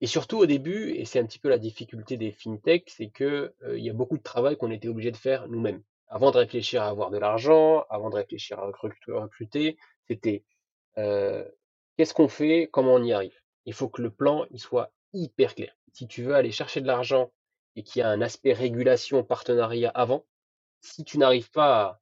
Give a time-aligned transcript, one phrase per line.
[0.00, 3.54] Et surtout au début, et c'est un petit peu la difficulté des fintech, c'est que,
[3.62, 5.82] heu, il y a beaucoup de travail qu'on était obligé de faire nous-mêmes.
[6.08, 9.76] Avant de réfléchir à avoir de l'argent, avant de réfléchir à recruter,
[10.08, 10.44] c'était,
[10.98, 11.46] heu,
[11.96, 12.68] qu'est-ce qu'on fait?
[12.72, 13.36] Comment on y arrive?
[13.66, 15.74] Il faut que le plan, il soit hyper clair.
[15.92, 17.32] Si tu veux aller chercher de l'argent
[17.76, 20.24] et qu'il y a un aspect régulation, partenariat avant,
[20.82, 22.00] si tu n'arrives pas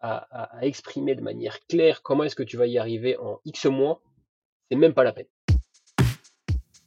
[0.00, 3.40] à à à exprimer de manière claire comment est-ce que tu vas y arriver en
[3.46, 4.02] X mois,
[4.70, 5.31] c'est même pas la peine.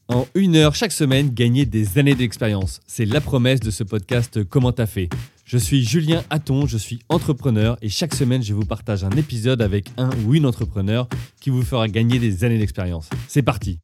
[0.07, 2.79] En une heure chaque semaine, gagner des années d'expérience.
[2.85, 5.09] C'est la promesse de ce podcast Comment t'as fait?
[5.45, 9.63] Je suis Julien Hatton, je suis entrepreneur et chaque semaine, je vous partage un épisode
[9.63, 11.07] avec un ou une entrepreneur
[11.41, 13.09] qui vous fera gagner des années d'expérience.
[13.27, 13.79] C'est parti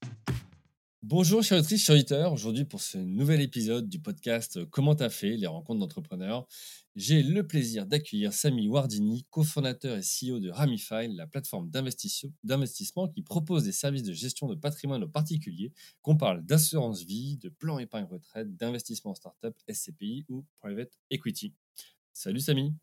[1.01, 2.31] Bonjour chers auditrices, chers auditeurs.
[2.31, 5.35] Aujourd'hui pour ce nouvel épisode du podcast Comment t'as fait?
[5.37, 6.45] Les rencontres d'entrepreneurs.
[6.97, 13.21] J'ai le plaisir d'accueillir Samy Wardini, cofondateur et CEO de Ramify, la plateforme d'investissement qui
[13.21, 17.79] propose des services de gestion de patrimoine aux particuliers, qu'on parle d'assurance vie, de plan
[17.79, 21.53] épargne retraite, d'investissement startup, SCPI ou private equity.
[22.11, 22.73] Salut Samy.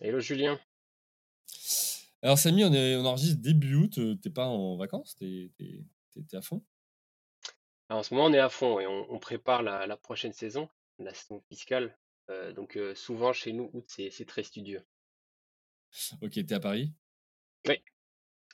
[0.00, 0.58] Hello Julien.
[2.22, 6.36] Alors Samy, on, est, on enregistre début août, euh, t'es pas en vacances, t'es es,
[6.36, 6.64] à fond?
[7.90, 10.68] En ce moment, on est à fond et on, prépare la, la prochaine saison,
[10.98, 11.96] la saison fiscale
[12.30, 14.82] euh, donc euh, souvent chez nous, août, c'est très studieux.
[16.22, 16.92] Ok, t'es à Paris?
[17.66, 17.82] Oui,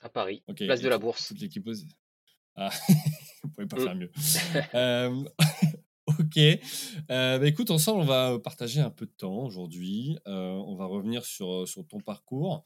[0.01, 1.27] à Paris, place de la Bourse.
[1.27, 1.67] Toute l'équipe
[2.55, 2.69] Ah,
[3.43, 3.83] vous pouvez pas mmh.
[3.83, 4.11] faire mieux.
[4.73, 5.23] euh,
[6.07, 6.37] Ok.
[6.37, 6.57] Euh,
[7.37, 10.17] bah, écoute, ensemble, on va partager un peu de temps aujourd'hui.
[10.25, 12.63] Euh, on va revenir sur, euh, ton parcours.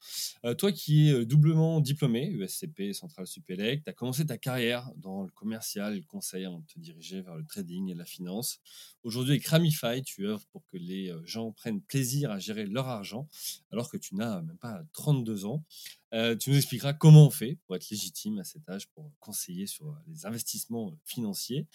[0.57, 5.29] toi qui es doublement diplômé, USCP, Centrale Supélec, tu as commencé ta carrière dans le
[5.31, 8.59] commercial et le conseil avant de te diriger vers le trading et la finance.
[9.03, 13.27] Aujourd'hui, avec Ramify, tu œuvres pour que les gens prennent plaisir à gérer leur argent
[13.71, 15.63] alors que tu n'as même pas 32 ans.
[16.13, 19.67] Euh, tu nous expliqueras comment on fait pour être légitime à cet âge pour conseiller
[19.67, 21.67] sur les investissements financiers.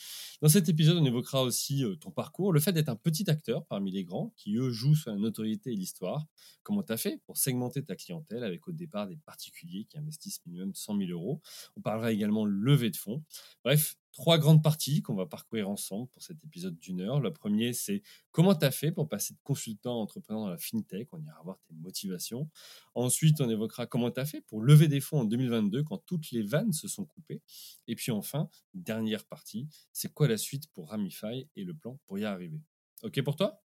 [0.42, 3.64] Dans cet épisode, on évoquera aussi euh, ton parcours, le fait d'être un petit acteur
[3.67, 6.27] parmi les grands qui, eux, jouent sur la notoriété et l'histoire.
[6.62, 10.45] Comment tu as fait pour segmenter ta clientèle avec au départ des particuliers qui investissent
[10.46, 11.41] minimum 100 000 euros?
[11.77, 13.23] On parlera également levée de fonds.
[13.64, 17.20] Bref, trois grandes parties qu'on va parcourir ensemble pour cet épisode d'une heure.
[17.20, 20.56] Le premier, c'est comment tu as fait pour passer de consultant à entrepreneur dans la
[20.56, 21.12] fintech?
[21.12, 22.48] On ira voir tes motivations.
[22.94, 26.30] Ensuite, on évoquera comment tu as fait pour lever des fonds en 2022 quand toutes
[26.30, 27.42] les vannes se sont coupées.
[27.88, 32.18] Et puis enfin, dernière partie, c'est quoi la suite pour Ramify et le plan pour
[32.18, 32.62] y arriver?
[33.02, 33.62] OK pour toi?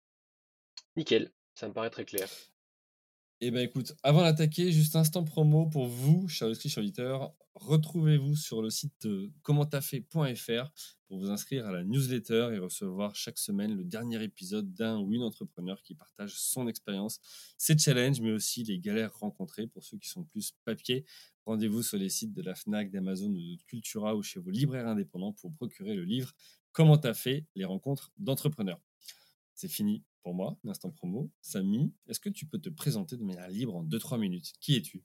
[0.96, 2.26] Nickel, ça me paraît très clair.
[3.40, 8.68] Eh bien écoute, avant d'attaquer, juste instant promo pour vous, chers auditeurs, retrouvez-vous sur le
[8.68, 10.72] site euh, commenttafait.fr
[11.06, 15.14] pour vous inscrire à la newsletter et recevoir chaque semaine le dernier épisode d'un ou
[15.14, 17.20] une entrepreneur qui partage son expérience,
[17.56, 21.04] ses challenges, mais aussi les galères rencontrées pour ceux qui sont plus papier.
[21.46, 24.88] Rendez-vous sur les sites de la FNAC, d'Amazon ou de Cultura ou chez vos libraires
[24.88, 26.32] indépendants pour procurer le livre
[26.72, 28.80] Comment t'as fait les rencontres d'entrepreneurs.
[29.54, 31.30] C'est fini pour moi, l'instant promo.
[31.40, 34.52] Samy, est-ce que tu peux te présenter de manière libre en 2-3 minutes?
[34.60, 35.04] Qui es-tu?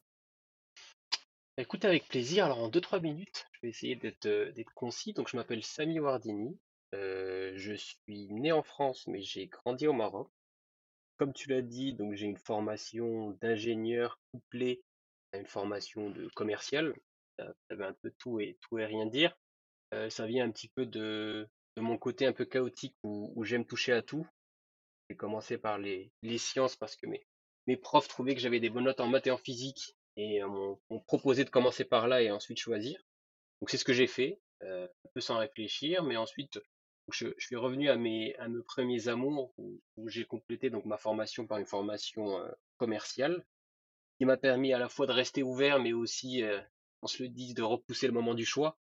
[1.57, 2.45] Écoute, avec plaisir.
[2.45, 5.13] Alors, en 2-3 minutes, je vais essayer d'être euh, concis.
[5.13, 6.57] Donc, je m'appelle Samy Wardini.
[6.95, 10.31] Euh, je suis né en France, mais j'ai grandi au Maroc.
[11.17, 14.81] Comme tu l'as dit, donc j'ai une formation d'ingénieur couplée
[15.31, 16.95] à une formation de commercial.
[17.37, 19.37] Ça, veut un peu tout et tout rien dire.
[19.93, 21.47] Euh, ça vient un petit peu de,
[21.77, 24.27] mon côté un peu chaotique où j'aime toucher à tout.
[25.09, 27.25] J'ai commencé par les, les sciences parce que mes,
[27.67, 30.47] mes profs trouvaient que j'avais des bonnes notes en maths et en physique et euh,
[30.47, 32.99] m'ont proposé de commencer par là et ensuite choisir.
[33.61, 36.59] Donc c'est ce que j'ai fait, euh, un peu sans réfléchir, mais ensuite
[37.11, 40.85] je, je, suis revenu à mes, à mes premiers amours où, où j'ai complété donc
[40.85, 43.45] ma formation par une formation euh, commerciale
[44.17, 46.61] qui m'a permis à la fois de rester ouvert, mais aussi, euh,
[47.01, 48.77] on se le dit, de repousser le moment du choix,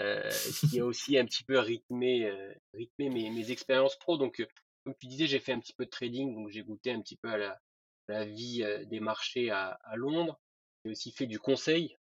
[0.00, 0.28] euh,
[0.68, 2.30] qui a aussi un petit peu rythmé,
[2.74, 4.18] rythmé mes, mes expériences pro.
[4.18, 4.44] Donc
[4.86, 7.16] comme tu disais, j'ai fait un petit peu de trading, donc j'ai goûté un petit
[7.16, 7.60] peu à la,
[8.06, 10.38] la vie des marchés à, à Londres.
[10.84, 11.96] J'ai aussi fait du conseil,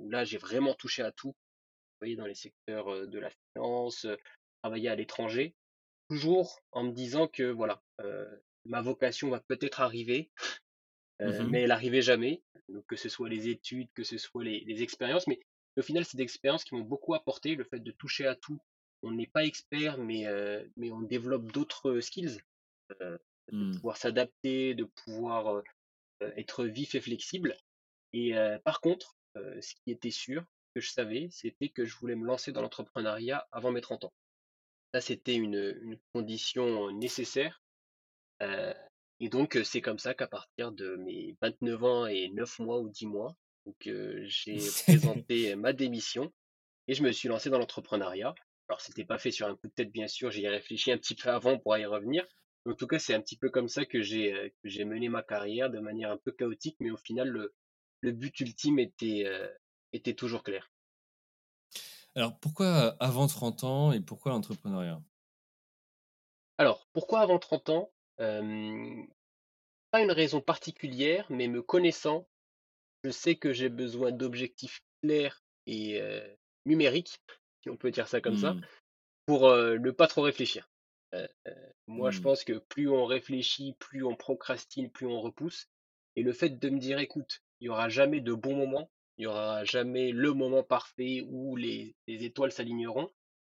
[0.00, 1.28] où là j'ai vraiment touché à tout.
[1.28, 4.04] Vous voyez, dans les secteurs de la finance,
[4.64, 5.54] travailler à l'étranger,
[6.10, 7.80] toujours en me disant que voilà,
[8.64, 10.32] ma vocation va peut-être arriver,
[11.20, 12.42] mmh mais elle n'arrivait jamais.
[12.68, 15.38] Donc que ce soit les études, que ce soit les, les expériences, mais
[15.76, 18.58] au final c'est des expériences qui m'ont beaucoup apporté, le fait de toucher à tout
[19.04, 22.40] on n'est pas expert, mais, euh, mais on développe d'autres skills,
[23.00, 23.18] euh,
[23.52, 23.74] de mmh.
[23.76, 25.62] pouvoir s'adapter, de pouvoir euh,
[26.36, 27.56] être vif et flexible.
[28.12, 28.32] Et
[28.64, 32.52] par contre, ce qui était sûr, que je savais, c'était que je voulais me lancer
[32.52, 34.12] dans l'entrepreneuriat avant mes 30 ans.
[34.92, 37.60] Ça, c'était une, condition nécessaire.
[38.40, 42.88] et donc, c'est comme ça qu'à partir de mes 29 ans et 9 mois ou
[42.88, 43.36] 10 mois,
[43.66, 43.90] donc,
[44.26, 46.32] j'ai présenté ma démission
[46.86, 48.32] et je me suis lancé dans l'entrepreneuriat.
[48.68, 50.98] Alors, c'était pas fait sur un coup de tête, bien sûr, j'y ai réfléchi un
[50.98, 52.26] petit peu avant pour y revenir.
[52.66, 55.08] En tout cas, c'est un petit peu comme ça que j'ai euh, que j'ai mené
[55.08, 57.54] ma carrière de manière un peu chaotique, mais au final, le,
[58.00, 59.48] le but ultime était, euh,
[59.92, 60.70] était toujours clair.
[62.16, 65.00] Alors, pourquoi avant 30 ans et pourquoi l'entrepreneuriat?
[66.58, 67.92] Alors, pourquoi avant 30 ans?
[68.20, 69.02] Euh,
[69.92, 72.28] Pas une raison particulière, mais me connaissant,
[73.04, 76.26] je sais que j'ai besoin d'objectifs clairs et euh,
[76.66, 77.20] numériques,
[77.70, 78.60] on peut dire ça comme ça, Hmm,
[79.26, 80.68] pour euh, ne pas trop réfléchir.
[81.14, 81.26] Euh,
[81.86, 85.68] moi, je hmm, pense que plus on réfléchit, plus on procrastine, plus on repousse.
[86.16, 89.24] Et le fait de me dire, écoute, il y aura jamais de bon moment, il
[89.24, 93.10] y aura jamais le moment parfait où les, les étoiles s'aligneront.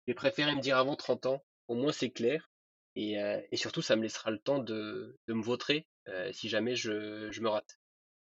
[0.07, 2.51] J'ai préféré me dire avant 30 ans, au moins c'est clair.
[2.97, 5.87] Et, euh, et surtout, ça me laissera le temps de, de me vautrer
[6.33, 7.79] si jamais je, je me rate.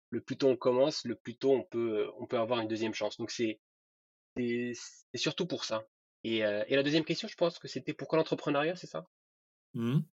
[0.09, 2.93] Le plus tôt on commence, le plus tôt on peut, on peut avoir une deuxième
[2.93, 3.17] chance.
[3.17, 3.59] Donc c'est
[4.37, 4.73] c'est
[5.15, 5.87] surtout pour ça.
[6.23, 9.07] Et, euh, et la deuxième question, je pense que c'était pourquoi l'entrepreneuriat, c'est ça?
[9.73, 10.05] hmm,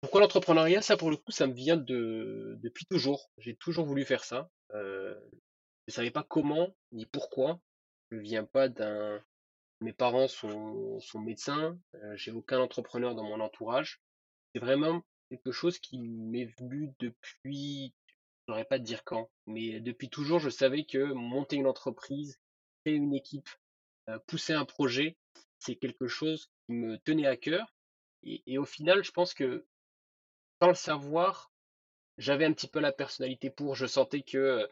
[0.00, 0.82] Pourquoi l'entrepreneuriat?
[0.82, 3.30] Ça, pour le coup, ça me vient de depuis toujours.
[3.38, 4.50] J'ai toujours voulu faire ça.
[4.74, 5.14] Euh,
[5.88, 7.60] je savais pas comment ni pourquoi.
[8.10, 9.22] Je viens pas d'un.
[9.80, 11.78] Mes parents sont, sont médecins.
[11.96, 14.02] euh, j'ai aucun entrepreneur dans mon entourage.
[14.54, 17.94] C'est vraiment quelque chose qui m'est venu depuis.
[18.48, 22.38] Je saurais pas te dire quand, mais depuis toujours, je savais que monter une entreprise,
[22.88, 23.48] créer une équipe,
[24.26, 25.16] pousser un projet,
[25.58, 27.74] c'est quelque chose qui me tenait à cœur.
[28.22, 29.66] Et, et au final, je pense que
[30.60, 31.52] sans le savoir,
[32.16, 33.74] j'avais un petit peu la personnalité pour.
[33.74, 34.68] Je sentais que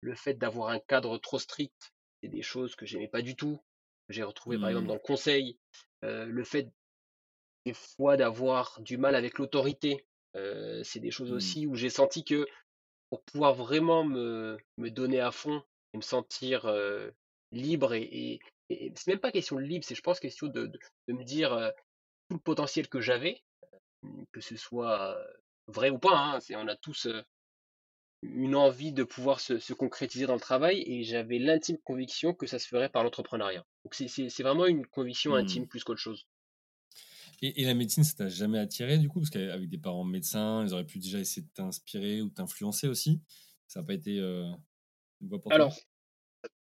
[0.00, 3.60] le fait d'avoir un cadre trop strict, c'est des choses que j'aimais pas du tout.
[4.08, 5.58] J'ai retrouvé par exemple hmm, dans le conseil.
[6.04, 6.68] Euh, le fait
[7.64, 10.06] des fois d'avoir du mal avec l'autorité,
[10.36, 12.46] euh, c'est des choses hmm, aussi où j'ai senti que
[13.10, 15.62] pour pouvoir vraiment me, me donner à fond
[15.92, 17.10] et me sentir euh,
[17.52, 18.40] libre et, et,
[18.70, 20.78] et c'est même pas question de libre, c'est je pense question de, de,
[21.08, 21.70] de me dire euh,
[22.28, 23.42] tout le potentiel que j'avais,
[24.32, 25.24] que ce soit euh,
[25.68, 27.22] vrai ou pas, hein, c'est, on a tous euh,
[28.22, 32.46] une envie de pouvoir se, se concrétiser dans le travail et j'avais l'intime conviction que
[32.46, 33.64] ça se ferait par l'entrepreneuriat.
[33.84, 35.68] Donc c'est, c'est, c'est vraiment une conviction intime hmm.
[35.68, 36.26] plus qu'autre chose.
[37.42, 39.20] Et, et la médecine, ça t'a jamais attiré du coup?
[39.20, 43.20] Parce qu'avec des parents médecins, ils auraient pu déjà essayer de t'inspirer ou t'influencer aussi.
[43.66, 44.50] Ça n'a pas été euh,
[45.20, 45.54] une voie pour toi?
[45.54, 45.76] Alors,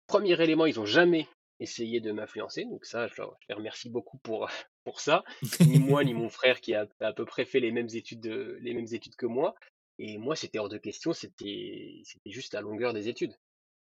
[0.06, 1.28] premier élément, ils ont jamais
[1.60, 4.48] essayé de m'influencer, donc ça, je, leur- je les remercie beaucoup pour,
[4.84, 5.24] pour ça.
[5.64, 8.58] Ni moi, ni mon frère qui a à peu près fait les mêmes études, de-
[8.60, 9.54] les mêmes études que moi.
[9.98, 13.34] Et moi, c'était hors de question, c'était, juste la longueur des études.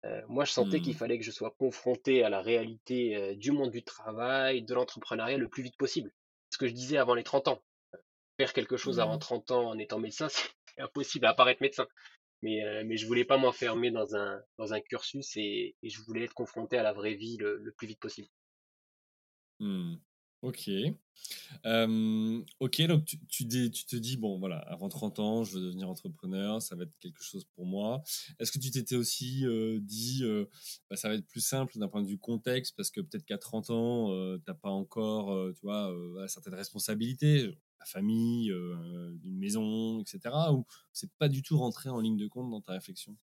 [0.05, 3.35] Euh, moi, je sentais qu'il Hmm, fallait que je sois confronté à la réalité euh,
[3.35, 6.13] du monde du travail, de l'entrepreneuriat le plus vite possible.
[6.51, 7.61] Ce que je disais avant les 30 ans.
[8.39, 10.51] Faire quelque chose avant hmm, 30 ans en étant médecin, c'est
[10.83, 11.87] impossible, à part être médecin.
[12.43, 16.25] Mais, euh, mais je voulais pas m'enfermer dans un, dans un cursus et, je voulais
[16.25, 18.29] être confronté à la vraie vie le, plus vite possible.
[19.59, 19.97] hmm.
[20.43, 20.71] Ok.
[22.61, 25.89] Ok, donc tu, tu, tu te dis, bon, voilà, avant 30 ans, je veux devenir
[25.89, 28.05] entrepreneur, ça va être quelque chose pour moi.
[28.39, 29.45] Est-ce que tu t'étais aussi
[29.81, 30.23] dit,
[30.89, 33.39] bah, ça va être plus simple d'un point de vue contexte, parce que peut-être qu'à
[33.39, 35.93] 30 ans, euh, t'as pas encore, tu vois,
[36.29, 42.01] certaines responsabilités, la famille, euh, une maison, etc., ou c'est pas du tout rentré en
[42.01, 43.17] ligne de compte dans ta réflexion?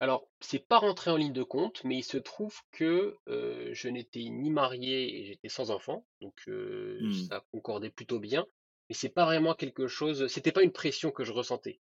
[0.00, 3.88] Alors, c'est pas rentré en ligne de compte, mais il se trouve que euh, je
[3.88, 8.46] n'étais ni marié et j'étais sans enfant, donc euh, Hmm, ça concordait plutôt bien.
[8.88, 11.80] Mais c'est pas vraiment quelque chose, c'était pas une pression que je ressentais.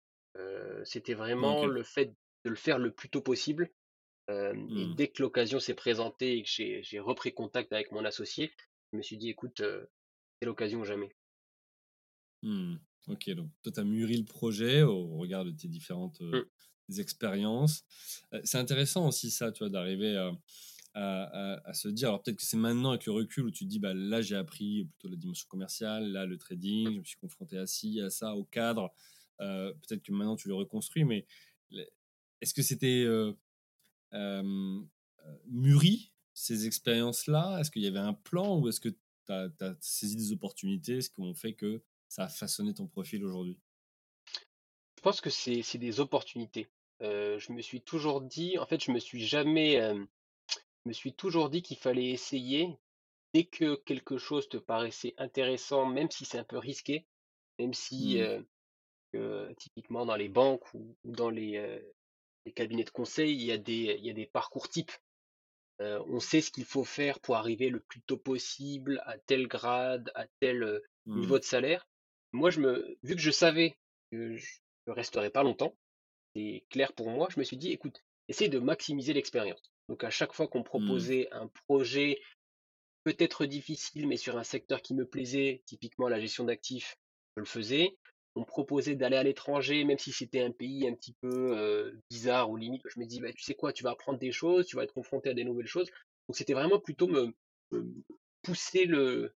[0.84, 1.66] C'était vraiment Ok.
[1.66, 2.06] le fait
[2.44, 3.70] de le faire le plus tôt possible.
[4.74, 6.48] et Hmm, dès que l'occasion s'est présentée et que
[6.82, 8.52] j'ai repris contact avec mon associé,
[8.92, 9.62] je me suis dit, écoute,
[10.40, 11.10] c'est l'occasion ou jamais.
[12.42, 12.76] Hmm.
[13.08, 16.44] Ok, donc toi, tu as mûri le projet au regard de tes différentes euh,
[16.88, 17.00] Mm.
[17.00, 17.84] expériences.
[18.32, 20.30] Euh, c'est intéressant aussi ça, tu vois, d'arriver à,
[20.94, 23.64] à, à- à se dire, alors peut-être que c'est maintenant avec le recul où tu
[23.64, 27.04] te dis, bah, là j'ai appris plutôt la dimension commerciale, là le trading, je me
[27.04, 28.92] suis confronté à ci, à ça, au cadre.
[29.40, 31.26] Euh, peut-être que maintenant tu le reconstruis, mais
[32.40, 33.06] est-ce que c'était
[35.46, 37.58] mûri ces expériences-là?
[37.60, 41.10] Est-ce qu'il y avait un plan ou est-ce que tu as, saisi des opportunités, ce
[41.10, 41.82] qui ont fait que
[42.12, 43.58] ça a façonné ton profil aujourd'hui?
[44.96, 46.68] Je pense que c'est des opportunités.
[47.00, 49.94] Euh, je me suis toujours dit, en fait, je me suis jamais, euh,
[50.84, 52.76] je me suis toujours dit qu'il fallait essayer
[53.32, 57.06] dès que quelque chose te paraissait intéressant, même si c'est un peu risqué,
[57.58, 58.42] même si euh,
[59.14, 61.80] que, typiquement dans les banques ou, ou dans les,
[62.44, 64.92] les cabinets de conseil, il y a des, il y a des parcours types.
[65.80, 69.48] Euh, on sait ce qu'il faut faire pour arriver le plus tôt possible à tel
[69.48, 71.88] grade, à tel niveau de salaire.
[72.32, 73.76] Moi, je me, vu que je savais
[74.10, 74.46] que je
[74.86, 75.76] ne resterais pas longtemps,
[76.34, 79.72] c'est clair pour moi, je me suis dit, écoute, essaye de maximiser l'expérience.
[79.88, 82.20] Donc à chaque fois qu'on me hmm, proposait un projet
[83.04, 86.96] peut-être difficile, mais sur un secteur qui me plaisait, typiquement la gestion d'actifs,
[87.36, 87.96] je le faisais.
[88.34, 91.92] On me proposait d'aller à l'étranger, même si c'était un pays un petit peu euh,
[92.08, 92.82] bizarre ou limite.
[92.86, 94.94] Je me dis, bah, tu sais quoi, tu vas apprendre des choses, tu vas être
[94.94, 95.90] confronté à des nouvelles choses.
[96.28, 97.34] Donc c'était vraiment plutôt me,
[98.42, 99.34] pousser le,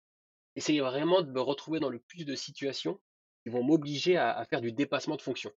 [0.55, 2.99] essayer vraiment de me retrouver dans le plus de situations
[3.43, 5.51] qui vont m'obliger à, faire du dépassement de fonction.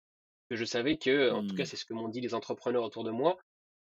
[0.49, 1.65] Que je savais que, en tout cas, Mmh.
[1.65, 3.37] c'est ce que m'ont dit les entrepreneurs autour de moi,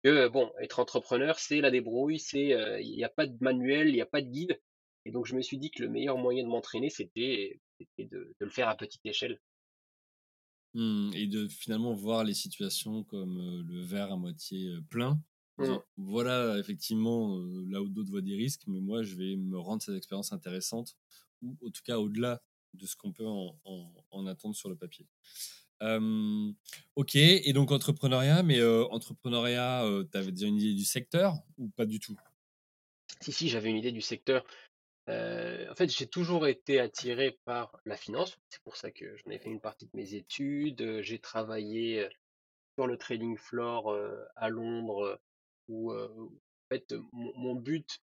[0.02, 3.88] que bon, être entrepreneur, c'est la débrouille, c'est, euh, il n'y a pas de manuel,
[3.88, 4.60] il n'y a pas de guide.
[5.04, 7.60] Et donc, je me suis dit que le meilleur moyen de m'entraîner, c'était
[7.98, 9.40] de le faire à petite échelle.
[10.74, 11.10] Mmh.
[11.14, 15.18] Et de finalement voir les situations comme euh, le verre à moitié euh, plein.
[15.58, 15.64] Mmh.
[15.64, 19.58] disant, voilà, effectivement, euh, là où d'autres voient des risques, mais moi, je vais me
[19.58, 20.96] rendre cette expérience intéressante,
[21.42, 22.42] ou en tout cas au-delà
[22.74, 25.06] de ce qu'on peut en, en- en attendre sur le papier.
[25.82, 26.52] Euh,
[26.94, 31.68] ok, et donc entrepreneuriat, mais euh, entrepreneuriat, tu avais déjà une idée du secteur ou
[31.68, 32.16] pas du tout?
[33.20, 34.44] Si, si, j'avais une idée du secteur.
[35.08, 38.38] Euh, en fait, j'ai toujours été attiré par la finance.
[38.50, 40.82] C'est pour ça que j'en ai fait une partie de mes études.
[40.82, 42.08] Euh, J'ai travaillé euh,
[42.78, 45.16] sur le trading floor euh, à Londres, euh,
[45.68, 46.30] où en
[46.68, 48.00] fait, mon, but,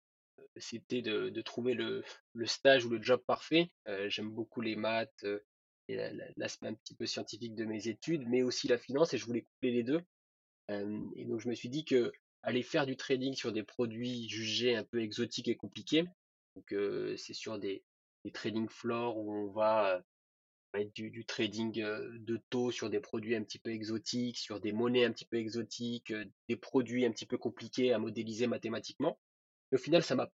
[0.56, 2.04] c'était de, trouver le,
[2.44, 3.70] stage ou le job parfait.
[4.06, 5.40] J'aime beaucoup les maths euh,
[5.88, 9.14] et la- la- l'aspect un petit peu scientifique de mes études, mais aussi la finance,
[9.14, 10.00] et je voulais coupler les deux.
[10.68, 14.74] Et donc, je me suis dit que aller faire du trading sur des produits jugés
[14.76, 16.04] un peu exotiques et compliqués,
[16.56, 16.74] donc
[17.16, 17.84] c'est sur des,
[18.24, 20.02] des trading floors où on va
[20.94, 24.72] du, du trading euh, de taux sur des produits un petit peu exotiques, sur des
[24.72, 29.18] monnaies un petit peu exotiques, euh, des produits un petit peu compliqués à modéliser mathématiquement.
[29.70, 30.30] Et au final, ça m'a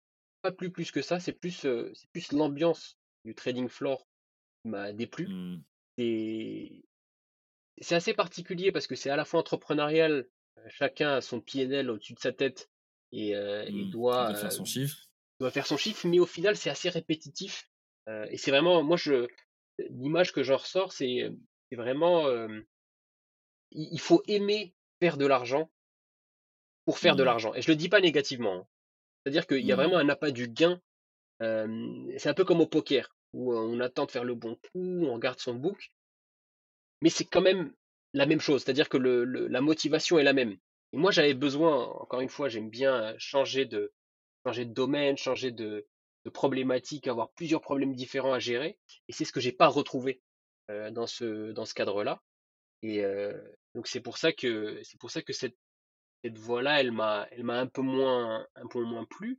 [0.43, 4.07] pas plu plus que ça, c'est plus, euh, c'est plus l'ambiance du trading floor
[4.63, 5.29] qui m'a déplu.
[5.29, 5.63] Mmh.
[5.99, 6.85] Et
[7.81, 10.27] c'est assez particulier parce que c'est à la fois entrepreneurial,
[10.69, 12.71] chacun a son PNL au-dessus de sa tête
[13.13, 13.77] et, euh, Mmh.
[13.77, 14.97] Il doit, doit faire son chiffre.
[15.39, 17.69] doit faire son chiffre, mais au final, c'est assez répétitif.
[18.09, 19.29] Euh, et c'est vraiment, moi, je,
[19.79, 21.31] l'image que j'en ressors, c'est
[21.71, 22.29] c'est vraiment,
[23.73, 25.69] il il faut aimer faire de l'argent
[26.85, 27.25] pour faire de Mmh.
[27.25, 27.55] l'argent.
[27.55, 28.55] Et je le dis pas négativement.
[28.55, 28.67] hein.
[29.25, 29.77] C'est-à-dire qu'il y a Mmh.
[29.77, 30.81] vraiment un appât du gain.
[32.19, 35.15] c'est un peu comme au poker, où on attend de faire le bon coup, on
[35.15, 35.93] regarde son book,
[37.01, 37.75] mais c'est quand même
[38.15, 38.63] la même chose.
[38.63, 40.57] C'est-à-dire que le, le- la motivation est la même.
[40.93, 43.93] Et moi, j'avais besoin, encore une fois, j'aime bien changer de,
[44.47, 45.87] changer de domaine, changer de,
[46.25, 48.79] de problématique, avoir plusieurs problèmes différents à gérer.
[49.09, 50.23] Et c'est ce que j'ai pas retrouvé
[50.71, 52.23] euh, dans ce, dans ce cadre-là.
[52.83, 53.41] Et euh,
[53.75, 55.57] donc c'est pour ça que c'est pour ça que cette,
[56.25, 59.39] cette voie-là, elle m'a, elle m'a un peu moins, un peu moins plu.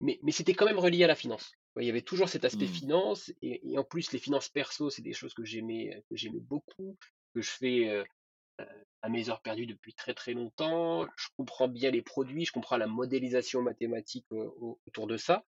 [0.00, 1.52] Mais, mais c'était quand même relié à la finance.
[1.78, 2.68] Il y avait toujours cet aspect Mmh.
[2.68, 6.40] finance, et, et en plus les finances perso, c'est des choses que j'aimais, que j'aimais
[6.40, 6.98] beaucoup,
[7.34, 8.04] que je fais euh,
[9.02, 11.06] à mes heures perdues depuis très très longtemps.
[11.16, 15.44] Je comprends bien les produits, je comprends la modélisation mathématique au- autour de ça.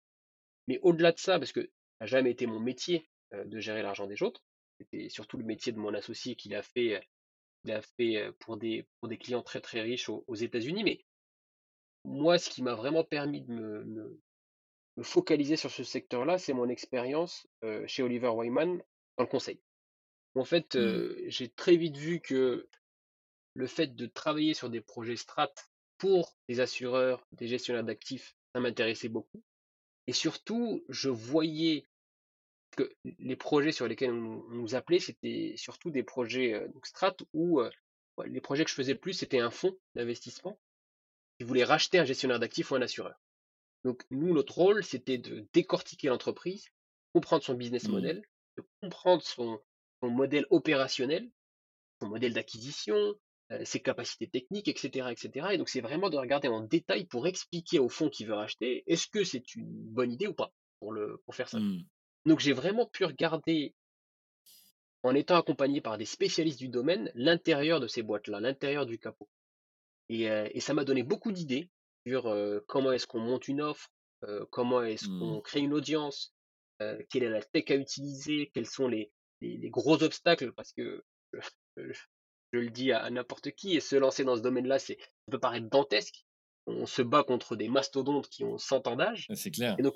[0.70, 1.68] Mais au-delà de ça, parce que ça
[2.02, 4.42] n'a jamais été mon métier euh, de gérer l'argent des autres,
[4.80, 7.02] c'était surtout le métier de mon associé qu'il a fait,
[7.64, 10.84] il a fait pour des, pour des clients très très riches aux, aux États-Unis.
[10.84, 11.04] Mais
[12.04, 14.20] moi, ce qui m'a vraiment permis de me, me-
[14.98, 18.78] me focaliser sur ce secteur-là, c'est mon expérience euh, chez Oliver Wyman
[19.18, 19.60] dans le conseil.
[20.36, 21.02] En fait, Mmh.
[21.28, 22.68] j'ai très vite vu que
[23.54, 25.52] le fait de travailler sur des projets strat
[25.98, 29.42] pour des assureurs, des gestionnaires d'actifs, ça m'intéressait beaucoup.
[30.06, 31.84] Et surtout, je voyais
[32.76, 36.86] que les projets sur lesquels on, on nous appelait, c'était surtout des projets euh, donc
[36.86, 37.70] strat où euh,
[38.26, 40.58] les projets que je faisais le plus, c'était un fonds d'investissement
[41.38, 43.18] qui voulait racheter un gestionnaire d'actifs ou un assureur.
[43.84, 46.66] Donc nous, notre rôle, c'était de décortiquer l'entreprise,
[47.14, 47.92] comprendre son business Mmh.
[47.92, 48.22] model,
[48.58, 49.60] de comprendre son,
[50.02, 51.30] son modèle opérationnel,
[52.00, 53.14] son modèle d'acquisition,
[53.64, 55.48] ses capacités techniques, etc., etc.
[55.52, 58.84] Et donc c'est vraiment de regarder en détail pour expliquer au fonds qui veut racheter,
[58.86, 61.58] est-ce que c'est une bonne idée ou pas, pour, le, pour faire ça.
[61.58, 61.84] Mmh.
[62.26, 63.74] Donc j'ai vraiment pu regarder,
[65.02, 69.28] en étant accompagné par des spécialistes du domaine, l'intérieur de ces boîtes-là, l'intérieur du capot.
[70.08, 71.70] Et, euh, et ça m'a donné beaucoup d'idées
[72.06, 73.88] sur euh, comment est-ce qu'on monte une offre,
[74.24, 75.18] euh, comment est-ce Mmh.
[75.18, 76.34] qu'on crée une audience,
[76.82, 80.72] euh, quelle est la tech à utiliser, quels sont les, les, les gros obstacles, parce
[80.72, 81.02] que
[82.52, 85.30] je, le dis à, à n'importe qui, et se lancer dans ce domaine-là, c'est, ça
[85.32, 86.24] peut paraître dantesque.
[86.66, 89.26] On se bat contre des mastodontes qui ont 100 ans d'âge.
[89.30, 89.76] Ah, C'est clair.
[89.78, 89.94] Et donc,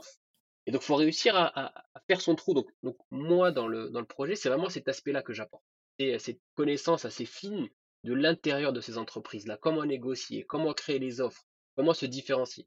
[0.66, 2.54] et donc, faut réussir à, à- à faire son trou.
[2.54, 5.62] Donc, donc moi, dans le, dans le projet, c'est vraiment cet aspect-là que j'apporte.
[5.99, 7.68] C'est cette connaissance assez fine
[8.02, 9.56] de l'intérieur de ces entreprises-là.
[9.58, 11.44] Comment négocier, comment créer les offres,
[11.76, 12.66] comment se différencier.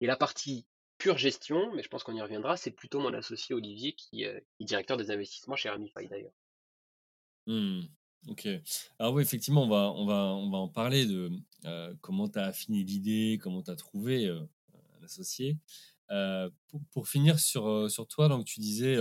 [0.00, 0.66] Et la partie
[0.98, 4.38] pure gestion, mais je pense qu'on y reviendra, c'est plutôt mon associé Olivier qui, euh,
[4.56, 6.32] qui est directeur des investissements chez Ramify d'ailleurs.
[7.46, 7.82] Mmh.
[8.28, 8.46] Ok.
[8.98, 11.30] Alors oui, effectivement, on va, on va, on va en parler de
[11.64, 14.40] euh, comment tu as affiné l'idée, comment tu as trouvé euh,
[15.00, 15.56] un associé.
[16.90, 18.98] pour, finir sur, sur toi, donc tu disais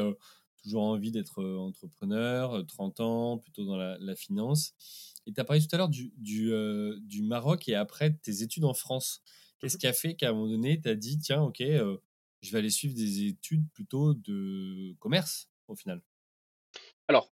[0.63, 4.73] toujours envie d'être entrepreneur, 30 ans, plutôt dans la, finance.
[5.25, 6.51] Et tu as parlé tout à l'heure du, du,
[7.01, 9.21] du, Maroc et après tes études en France.
[9.59, 12.51] Qu'est-ce mmh qui a fait qu'à un moment donné, tu as dit, tiens, ok, je
[12.51, 16.01] vais aller suivre des études plutôt de commerce au final?
[17.07, 17.31] Alors,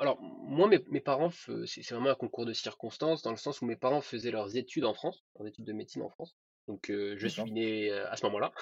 [0.00, 1.30] alors moi, mes, mes parents,
[1.66, 4.84] c'est vraiment un concours de circonstances, dans le sens où mes parents faisaient leurs études
[4.84, 6.36] en France, leurs études de médecine en France.
[6.66, 8.52] Donc, je suis né à ce moment-là.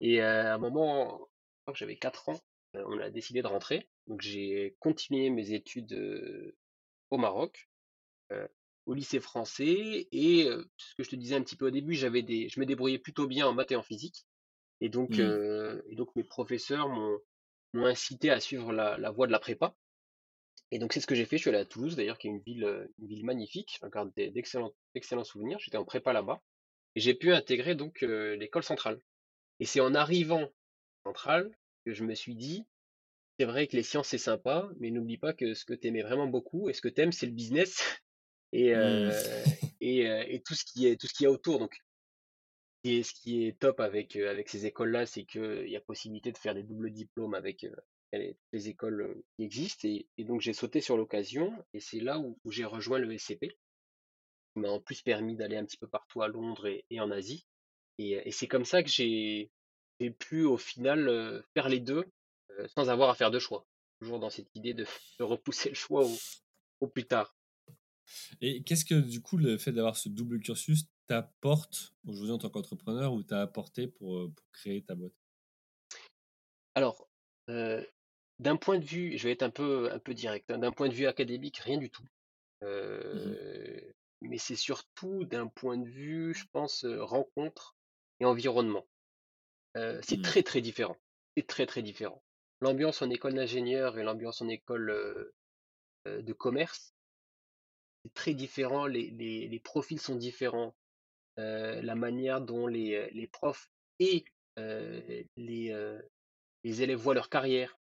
[0.00, 2.40] Et à un moment, je crois que j'avais 4 ans,
[2.74, 3.88] on a décidé de rentrer.
[4.06, 6.54] Donc, j'ai continué mes études
[7.10, 7.68] au Maroc,
[8.86, 10.08] au lycée français.
[10.12, 12.66] Et ce que je te disais un petit peu au début, j'avais des, je me
[12.66, 14.26] débrouillais plutôt bien en maths et en physique.
[14.80, 15.82] Et donc, mmh.
[15.88, 19.74] et donc mes professeurs m'ont incité à suivre la, la voie de la prépa.
[20.70, 21.36] Et donc c'est ce que j'ai fait.
[21.36, 23.78] Je suis allé à Toulouse, d'ailleurs, qui est une ville, une ville magnifique.
[23.82, 25.58] Je garde d'excellents, souvenirs.
[25.60, 26.42] J'étais en prépa là-bas.
[26.94, 29.00] Et j'ai pu intégrer donc l'école centrale.
[29.60, 30.48] Et c'est en arrivant
[31.04, 31.50] centrale
[31.84, 32.64] que je me suis dit,
[33.38, 36.02] c'est vrai que les sciences c'est sympa, mais n'oublie pas que ce que tu aimais
[36.02, 38.00] vraiment beaucoup et ce que tu aimes c'est le business
[38.52, 39.12] et, mmh.
[39.80, 41.58] et, et, tout ce qui est tout ce qu'il y a autour.
[41.58, 41.76] Donc
[42.84, 46.38] et ce qui est top avec, avec ces écoles-là, c'est qu'il y a possibilité de
[46.38, 47.66] faire des doubles diplômes avec
[48.12, 49.88] les, écoles qui existent.
[49.88, 54.60] Et, donc j'ai sauté sur l'occasion et c'est là où, j'ai rejoint le SCP, qui
[54.60, 57.46] m'a en plus permis d'aller un petit peu partout à Londres et, en Asie.
[57.98, 59.50] Et, c'est comme ça que j'ai
[60.18, 62.04] pu au final faire les deux
[62.74, 63.66] sans avoir à faire de choix.
[64.00, 64.86] Toujours dans cette idée de,
[65.18, 66.06] repousser le choix
[66.80, 67.34] au plus tard.
[68.40, 72.50] Et qu'est-ce que du coup le fait d'avoir ce double cursus t'apporte aujourd'hui en tant
[72.50, 75.12] qu'entrepreneur ou t'a apporté pour, pour, créer ta boîte?
[76.74, 77.08] Alors,
[77.48, 77.84] euh,
[78.38, 80.88] d'un point de vue, je vais être un peu, un peu direct, hein, d'un point
[80.88, 82.04] de vue académique, rien du tout.
[82.62, 83.34] Mmh
[84.22, 87.76] mais c'est surtout d'un point de vue, je pense, rencontre
[88.20, 88.86] et environnement.
[89.74, 90.22] c'est mmh.
[90.22, 90.96] très très différent.
[91.36, 92.22] C'est très très différent.
[92.60, 95.32] L'ambiance en école d'ingénieur et l'ambiance en école
[96.06, 96.94] de commerce,
[98.04, 98.86] c'est très différent.
[98.86, 100.74] Les, les, les, profils sont différents.
[101.36, 103.68] La manière dont les, les profs
[103.98, 104.24] et
[104.56, 105.98] les,
[106.64, 107.78] les élèves voient leur carrière.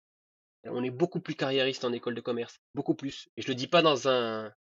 [0.66, 3.30] On est beaucoup plus carriériste en école de commerce, beaucoup plus.
[3.38, 4.52] Et je le dis pas dans un,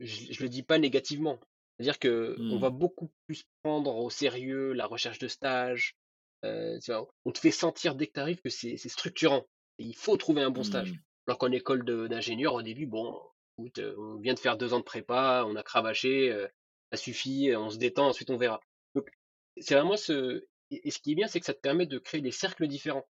[0.00, 1.38] je, le dis pas négativement.
[1.76, 2.78] C'est-à-dire que on va mmh.
[2.78, 5.96] beaucoup plus prendre au sérieux la recherche de stage.
[6.42, 9.46] on te fait sentir dès que tu arrives que c'est structurant.
[9.78, 10.92] il faut trouver un bon stage.
[10.92, 10.98] Mmh.
[11.26, 13.20] Alors qu'en école d'ingénieur, au début, bon,
[13.58, 16.46] on vient de faire deux ans de prépa, on a cravaché,
[16.90, 18.60] ça suffit, on se détend, ensuite on verra.
[18.94, 19.10] Donc,
[19.58, 20.46] c'est vraiment ce.
[20.70, 23.06] Et ce qui est bien, c'est que ça te permet de créer des cercles différents.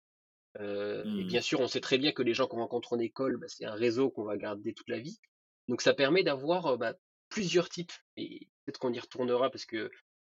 [0.59, 1.27] Euh, et mmh.
[1.27, 3.65] bien sûr, on sait très bien que les gens qu'on rencontre en école, bah, c'est
[3.65, 5.19] un réseau qu'on va garder toute la vie.
[5.67, 6.93] Donc, ça permet d'avoir bah,
[7.29, 7.91] plusieurs types.
[8.17, 9.91] Et peut-être qu'on y retournera parce que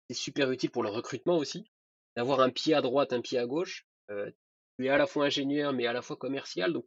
[0.10, 1.66] c'est super utile pour le recrutement aussi.
[2.16, 3.86] D'avoir un pied à droite, un pied à gauche.
[4.10, 4.30] Euh,
[4.78, 6.72] tu es à la fois ingénieur, mais à la fois commercial.
[6.72, 6.86] Donc,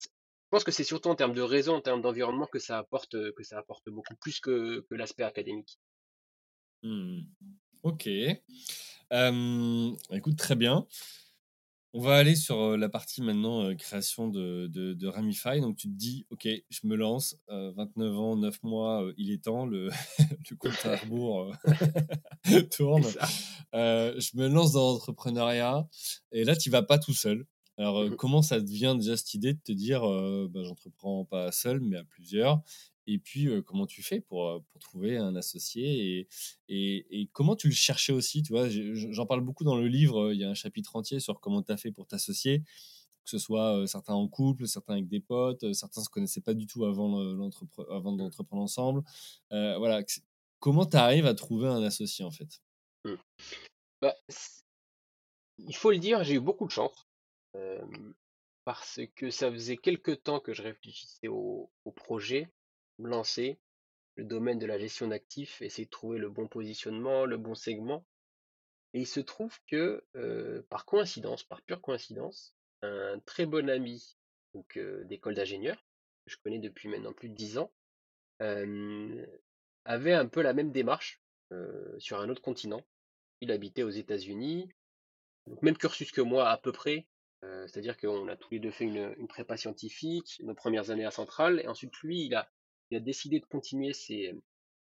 [0.00, 0.08] je
[0.50, 3.42] pense que c'est surtout en termes de réseau, en termes d'environnement que ça apporte, que
[3.42, 5.78] ça apporte beaucoup plus que l'aspect académique.
[6.82, 7.20] Mmh.
[7.82, 8.06] Ok.
[10.10, 10.86] écoute, très bien.
[11.94, 15.60] On va aller sur la partie maintenant création de, de, Ramify.
[15.60, 19.64] Donc tu te dis, ok, je me lance, 29 ans, 9 mois, il est temps,
[19.64, 19.88] le,
[20.50, 21.50] le compte à rebours
[22.76, 23.04] tourne.
[23.72, 25.88] je me lance dans l'entrepreneuriat
[26.32, 27.46] et là, tu vas pas tout seul.
[27.78, 30.02] Alors, mmh comment ça devient déjà cette idée de te dire,
[30.50, 32.60] bah, j'entreprends pas seul, mais à plusieurs?
[33.10, 36.28] Et puis, comment tu fais pour, pour trouver un associé
[36.68, 40.30] et, et, comment tu le cherchais aussi Tu vois, j'en parle beaucoup dans le livre.
[40.34, 43.38] Il y a un chapitre entier sur comment tu as fait pour t'associer, que ce
[43.38, 47.18] soit certains en couple, certains avec des potes, certains se connaissaient pas du tout avant,
[47.90, 49.02] avant d'entreprendre ensemble.
[49.50, 50.02] voilà.
[50.60, 52.60] Comment tu arrives à trouver un associé en fait?
[53.04, 53.14] Mmh.
[54.02, 54.14] bah,
[55.56, 57.06] Il faut le dire, j'ai eu beaucoup de chance.
[58.66, 62.50] parce que ça faisait quelques temps que je réfléchissais au, projet
[63.06, 63.58] lancer,
[64.16, 68.04] le domaine de la gestion d'actifs, essayer de trouver le bon positionnement, le bon segment.
[68.94, 70.04] Et il se trouve que,
[70.70, 74.16] par coïncidence, par pure coïncidence, un très bon ami
[74.54, 75.76] donc d'école d'ingénieur,
[76.24, 77.72] que je connais depuis maintenant plus de dix ans,
[78.40, 81.22] avait un peu la même démarche
[81.98, 82.84] sur un autre continent.
[83.40, 84.68] Il habitait aux États-Unis,
[85.62, 87.06] même cursus que moi à peu près,
[87.42, 91.12] c'est-à-dire qu'on a tous les deux fait une, une, prépa scientifique, nos premières années à
[91.12, 92.50] Centrale, et ensuite lui, il a
[92.90, 94.34] il a décidé de continuer ses,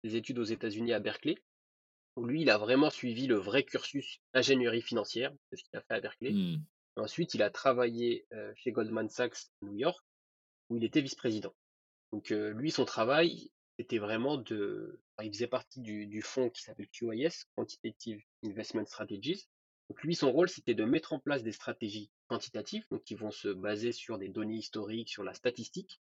[0.03, 1.37] études aux États-Unis à Berkeley.
[2.17, 5.95] lui, il a vraiment suivi le vrai cursus ingénierie financière, c'est ce qu'il a fait
[5.95, 6.33] à Berkeley.
[6.33, 6.64] Mmh.
[6.97, 10.05] Ensuite, il a travaillé euh, chez Goldman Sachs à New York,
[10.69, 11.55] où il était vice-président.
[12.12, 16.62] Donc euh, lui, son travail, c'était vraiment de, il faisait partie du, du fonds qui
[16.62, 19.49] s'appelle QIS, Quantitative Investment Strategies.
[19.88, 23.31] Donc lui, son rôle, c'était de mettre en place des stratégies quantitatives, donc qui vont
[23.31, 26.01] se baser sur des données historiques, sur la statistique,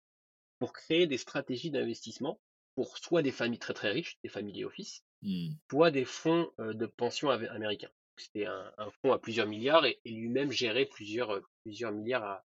[0.62, 2.38] pour créer des stratégies d'investissement
[2.76, 5.54] pour soit des familles très très riches, des familles office, mmh.
[5.68, 7.90] soit des fonds de pension américains.
[8.16, 8.72] C'était un,
[9.02, 12.44] fonds à plusieurs milliards et, lui-même gérait plusieurs, plusieurs milliards à,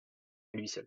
[0.53, 0.85] lui seul.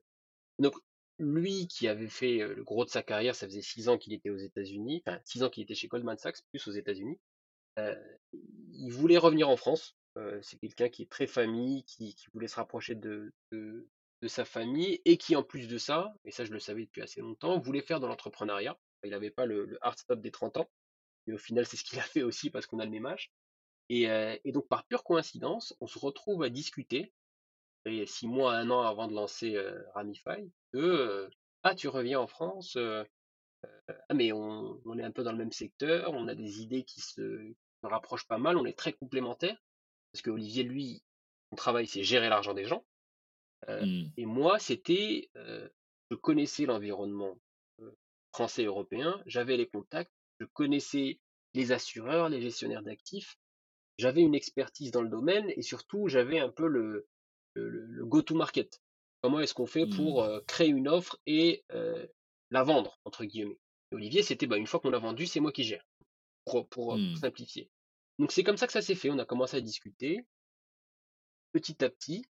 [0.61, 0.77] Donc
[1.19, 4.31] lui qui avait fait le gros de sa carrière, ça faisait six ans qu'il était
[4.31, 7.19] aux États-Unis, enfin six ans qu'il était chez Goldman Sachs, plus aux États-Unis.
[8.73, 9.97] il voulait revenir en France.
[10.43, 13.89] c'est quelqu'un qui est très famille, qui, voulait se rapprocher de, de,
[14.23, 17.21] sa famille et qui en plus de ça, et ça je le savais depuis assez
[17.21, 18.79] longtemps, voulait faire de l'entrepreneuriat.
[19.05, 20.71] Il n'avait pas le, le, hard stop des 30 ans,
[21.27, 23.31] mais au final c'est ce qu'il a fait aussi parce qu'on a le même âge.
[23.89, 24.09] Et,
[24.45, 27.13] et, donc par pure coïncidence, on se retrouve à discuter
[28.05, 29.57] six mois, un an avant de lancer
[29.95, 31.31] Ramify, de
[31.63, 32.77] ah tu reviens en France,
[34.09, 37.01] ah mais on, est un peu dans le même secteur, on a des idées qui
[37.01, 39.63] se, rapprochent pas mal, on est très complémentaires
[40.13, 41.05] parce que Olivier lui,
[41.51, 42.85] son travail c'est gérer l'argent des gens,
[43.69, 44.05] mmh.
[44.17, 47.39] et moi c'était, je connaissais l'environnement
[48.33, 51.19] français et européen, j'avais les contacts, je connaissais
[51.55, 53.39] les assureurs, les gestionnaires d'actifs,
[53.99, 57.09] j'avais une expertise dans le domaine et surtout j'avais un peu le,
[57.55, 58.83] le, go-to-market.
[59.23, 60.43] Comment est-ce qu'on fait pour mmh.
[60.47, 61.65] créer une offre et
[62.51, 63.59] la vendre, entre guillemets?
[63.93, 65.87] Olivier, c'était bah, une fois qu'on l'a vendu, c'est moi qui gère,
[66.45, 67.17] pour, mmh.
[67.17, 67.71] simplifier.
[68.19, 69.11] Donc c'est comme ça que ça s'est fait.
[69.11, 70.27] On a commencé à discuter.
[71.53, 72.25] Petit à petit,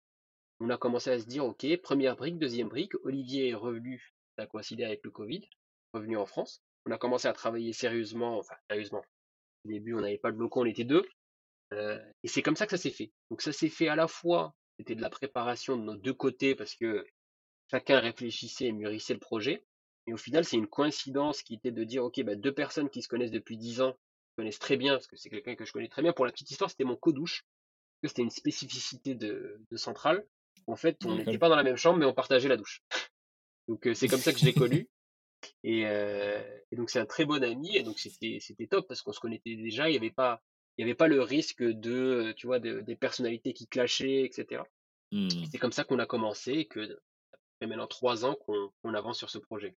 [0.61, 2.92] on a commencé à se dire, OK, première brique, deuxième brique.
[3.05, 5.42] Olivier est revenu, ça a coïncidé avec le Covid,
[5.92, 6.62] revenu en France.
[6.87, 9.03] On a commencé à travailler sérieusement, enfin sérieusement.
[9.64, 11.05] Au début, on n'avait pas de locaux, on était deux.
[11.73, 13.11] et c'est comme ça que ça s'est fait.
[13.31, 16.55] Donc ça s'est fait à la fois c'était de la préparation de nos deux côtés
[16.55, 17.07] parce que
[17.71, 19.64] chacun réfléchissait et mûrissait le projet.
[20.07, 23.03] Et au final, c'est une coïncidence qui était de dire, OK, bah, deux personnes qui
[23.03, 23.97] se connaissent depuis dix ans,
[24.37, 26.12] connaissent très bien, parce que c'est quelqu'un que je connais très bien.
[26.12, 27.45] Pour la petite histoire, c'était mon co-douche.
[28.05, 30.25] C'était une spécificité de, de centrale.
[30.66, 32.83] En fait, on n'était pas dans la même chambre, mais on partageait la douche.
[33.68, 34.88] Donc c'est comme ça que je l'ai connu.
[35.64, 37.76] Et, et, donc c'est un très bon ami.
[37.76, 39.88] Et donc c'était top parce qu'on se connaissait déjà.
[39.88, 40.42] Il n'y avait pas
[40.76, 44.62] il n'y avait pas le risque de, tu vois, des personnalités qui clashaient, etc.
[45.12, 45.29] Mmh.
[45.50, 49.18] C'est comme ça qu'on a commencé et que ça fait maintenant trois ans qu'on avance
[49.18, 49.74] sur ce projet.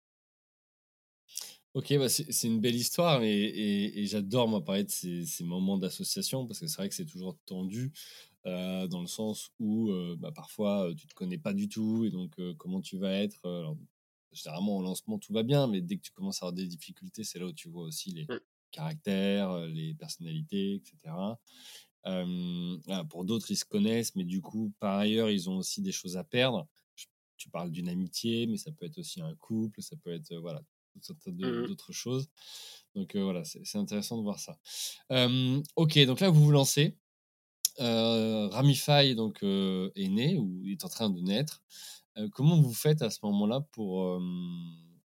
[1.77, 6.59] Ok, bah c'est une belle histoire et, j'adore moi parler de ces, moments d'association parce
[6.59, 7.93] que c'est vrai que c'est toujours tendu
[8.47, 12.11] euh, dans le sens où euh, bah, parfois tu te connais pas du tout et
[12.11, 13.77] donc euh, comment tu vas être.
[14.33, 17.25] généralement au lancement tout va bien, mais dès que tu commences à avoir des difficultés,
[17.25, 18.41] c'est là où tu vois aussi les, mmh
[18.73, 21.15] caractères, les personnalités, etc.
[23.09, 26.17] pour d'autres, ils se connaissent, mais du coup, par ailleurs, ils ont aussi des choses
[26.17, 26.67] à perdre.
[27.39, 30.63] Tu parles d'une amitié, mais ça peut être aussi un couple, ça peut être voilà,
[31.01, 32.29] toutes mmh d'autres choses.
[32.95, 34.59] Donc voilà, c'est intéressant de voir ça.
[35.77, 36.97] ok, donc là, vous vous lancez.
[37.79, 41.63] Ramify donc, est né ou est en train de naître.
[42.33, 44.19] comment vous faites à ce moment-là pour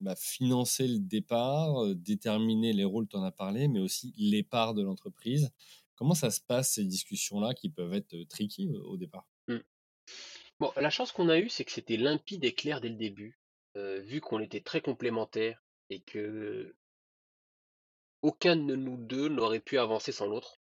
[0.01, 4.73] bah, financer le départ, déterminer les rôles, tu en as parlé, mais aussi les parts
[4.73, 5.49] de l'entreprise?
[5.95, 9.25] Comment ça se passe, ces discussions-là, qui peuvent être tricky au départ?
[9.47, 9.57] Mmh.
[10.59, 13.39] Bon, la chance qu'on a eue, c'est que c'était limpide et clair dès le début,
[13.75, 16.75] vu qu'on était très complémentaires et que
[18.21, 20.59] aucun de nous deux n'aurait pu avancer sans l'autre.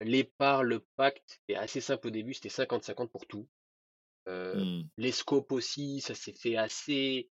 [0.00, 3.48] Les parts, le pacte, est assez simple au début, c'était 50-50 pour tout.
[4.26, 4.82] Mmh.
[4.96, 7.30] Les scopes aussi, ça s'est fait assez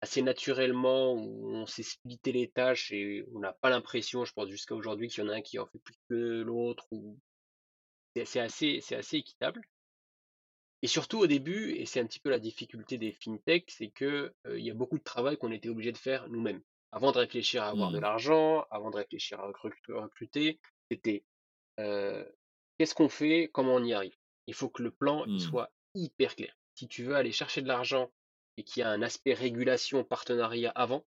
[0.00, 4.48] assez naturellement, où on s'est splitté les tâches et on n'a pas l'impression, je pense
[4.48, 6.86] jusqu'à aujourd'hui, qu'il y en a un qui en fait plus que l'autre.
[6.90, 7.18] Ou...
[8.14, 9.62] C'est assez, c'est assez équitable.
[10.82, 14.34] Et surtout au début, et c'est un petit peu la difficulté des fintech, c'est que
[14.48, 16.62] il y a beaucoup de travail qu'on était obligé de faire nous-mêmes.
[16.92, 18.02] Avant de réfléchir à avoir de mmh.
[18.02, 20.58] l'argent, avant de réfléchir à recruter,
[20.90, 21.22] c'était
[21.76, 24.16] qu'est-ce qu'on fait, comment on y arrive?
[24.46, 25.40] Il faut que le plan il mmh.
[25.40, 26.56] soit hyper clair.
[26.74, 28.10] Si tu veux aller chercher de l'argent
[28.56, 31.04] et qu'il y a un aspect régulation, partenariat avant,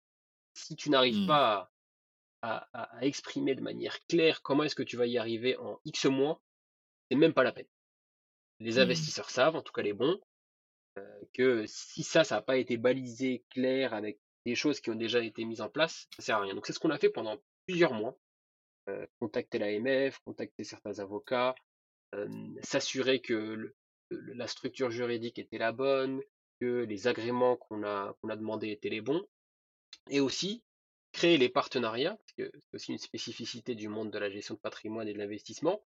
[0.54, 1.28] si tu n'arrives mmh.
[1.28, 1.72] pas
[2.42, 2.68] à,
[3.02, 6.42] exprimer de manière claire comment est-ce que tu vas y arriver en X mois,
[7.10, 7.68] c'est même pas la peine.
[8.62, 8.80] Les mmh.
[8.80, 10.20] investisseurs savent, en tout cas les bons,
[11.34, 15.24] que si ça, ça n'a pas été balisé, clair, avec des choses qui ont déjà
[15.24, 16.56] été mises en place, ça sert à rien.
[16.56, 18.18] Donc c'est ce qu'on a fait pendant plusieurs mois.
[18.90, 21.54] Euh, contacter l'AMF, contacter certains avocats,
[22.16, 22.28] euh,
[22.64, 23.74] s'assurer que
[24.10, 26.20] la structure juridique était la bonne,
[26.60, 29.24] que les agréments qu'on a, qu'on a demandés étaient les bons,
[30.10, 30.64] et aussi
[31.12, 34.60] créer les partenariats, parce que c'est aussi une spécificité du monde de la gestion de
[34.60, 35.84] patrimoine et de l'investissement.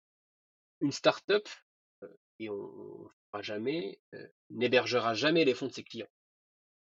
[0.82, 1.48] Une start-up,
[2.40, 6.08] et on ne fera jamais, euh, n'hébergera jamais les fonds de ses clients.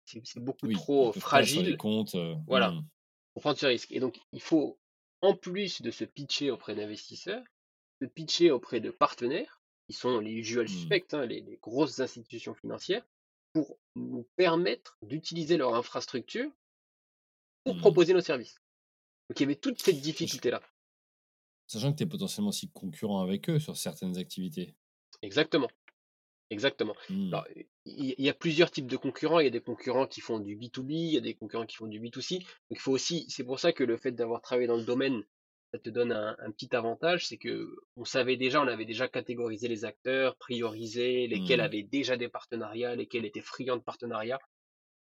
[0.05, 1.77] C'est beaucoup trop fragile.
[1.77, 2.73] comptes, euh, voilà.
[2.73, 2.85] Hmm.
[3.35, 3.93] pour prendre ce risque.
[3.93, 4.79] Et donc, il faut,
[5.21, 7.43] en plus de se pitcher auprès d'investisseurs,
[8.03, 10.69] se pitcher auprès de partenaires, qui sont les usual Mmh.
[10.69, 13.07] suspects, hein, les, les grosses institutions financières,
[13.53, 16.51] pour nous permettre d'utiliser leur infrastructure
[17.65, 17.81] pour Mmh.
[17.81, 18.61] proposer nos services.
[19.29, 20.61] Donc, il y avait toute cette difficulté-là.
[21.69, 24.75] Sachant que tu es potentiellement aussi concurrent avec eux sur certaines activités.
[25.23, 25.71] Exactement.
[26.51, 26.97] Exactement.
[27.09, 27.37] Mmh.
[27.87, 29.39] Il y a plusieurs types de concurrents.
[29.41, 31.77] Il y a des concurrents qui font du B2B, il y a des concurrents qui
[31.77, 32.39] font du B2C.
[32.41, 35.25] Donc, il faut aussi, c'est pour ça que le fait d'avoir travaillé dans le domaine,
[35.73, 39.07] ça te donne un, un petit avantage, c'est que on savait déjà, on avait déjà
[39.07, 41.65] catégorisé les acteurs, priorisé lesquels Mmh.
[41.65, 44.41] avaient déjà des partenariats, lesquels étaient friands de partenariats.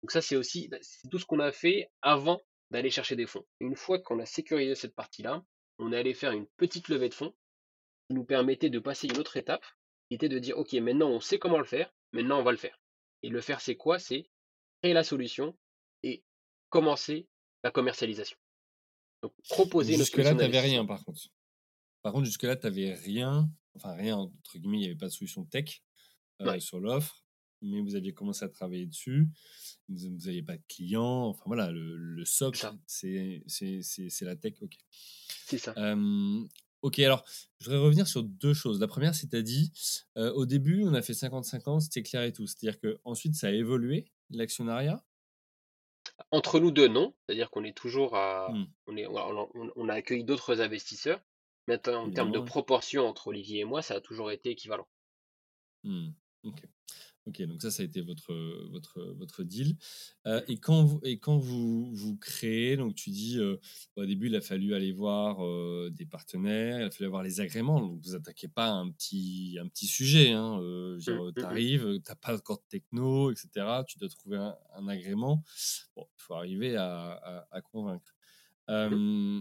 [0.02, 0.78] Donc ça, c'est aussi, bah,
[1.10, 3.44] tout ce qu'on a fait avant d'aller chercher des fonds.
[3.60, 5.44] Une fois qu'on a sécurisé cette partie-là,
[5.78, 7.34] on est allé faire une petite levée de fonds
[8.08, 9.64] qui nous permettait de passer une autre étape,
[10.14, 12.78] était de dire, OK, maintenant on sait comment le faire, maintenant on va le faire.
[13.22, 13.98] Et le faire, c'est quoi?
[13.98, 14.28] C'est
[14.82, 15.56] créer la solution
[16.02, 16.24] et
[16.70, 17.28] commencer
[17.62, 18.36] la commercialisation.
[19.22, 21.20] Donc, proposer Jusque-là, tu n'avais rien, par contre.
[22.02, 25.12] Par contre, jusque-là, tu n'avais rien, enfin rien, entre guillemets, il n'y avait pas de
[25.12, 25.82] solution tech
[26.40, 26.58] euh, Ouais.
[26.60, 27.24] sur l'offre,
[27.60, 29.28] mais vous aviez commencé à travailler dessus.
[29.88, 31.26] Vous n'aviez pas de clients.
[31.28, 34.54] Enfin voilà, le, le socle, c'est c'est- c'est- c'est la tech.
[34.62, 34.74] Ok.
[35.46, 35.72] C'est ça.
[35.76, 36.44] Euh,
[36.82, 37.24] ok, alors,
[37.60, 38.80] je voudrais revenir sur deux choses.
[38.80, 39.72] La première, c'est à dit,
[40.16, 42.46] euh, au début, on a fait 50-50, c'était clair et tout.
[42.46, 45.04] C'est-à-dire qu'ensuite, ça a évolué, l'actionnariat?
[46.32, 47.14] Entre nous deux, non.
[47.24, 48.50] C'est-à-dire qu'on est toujours à.
[48.50, 51.20] Hmm, On, est, on, on- on a accueilli d'autres investisseurs.
[51.68, 54.88] Mais en termes de proportion entre Olivier et moi, ça a toujours été équivalent.
[55.84, 56.14] Hmm,
[56.44, 56.62] ok.
[57.24, 58.34] Ok, donc ça, ça a été votre,
[58.70, 59.76] votre, votre deal.
[60.26, 63.58] Euh, et quand, vous, et quand vous, vous créez, donc tu dis, euh,
[63.94, 67.40] au début, il a fallu aller voir euh, des partenaires, il a fallu avoir les
[67.40, 67.80] agréments.
[67.80, 70.32] Donc vous attaquez pas un petit, un petit sujet.
[70.32, 70.58] Hein,
[71.00, 73.48] tu arrives, tu n'as pas encore de techno, etc.
[73.86, 75.44] Tu dois trouver un, un agrément.
[75.94, 78.16] Bon, il faut arriver à, à, à convaincre.
[78.68, 79.40] Euh,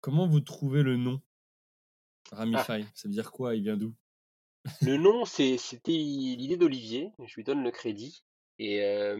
[0.00, 1.20] comment vous trouvez le nom?
[2.32, 3.54] Ah, Ramify Ça veut dire quoi?
[3.54, 3.94] Il vient d'où?
[4.80, 7.10] Le nom, c'est- c'était l'idée d'Olivier.
[7.24, 8.24] Je lui donne le crédit.
[8.58, 9.16] Et euh,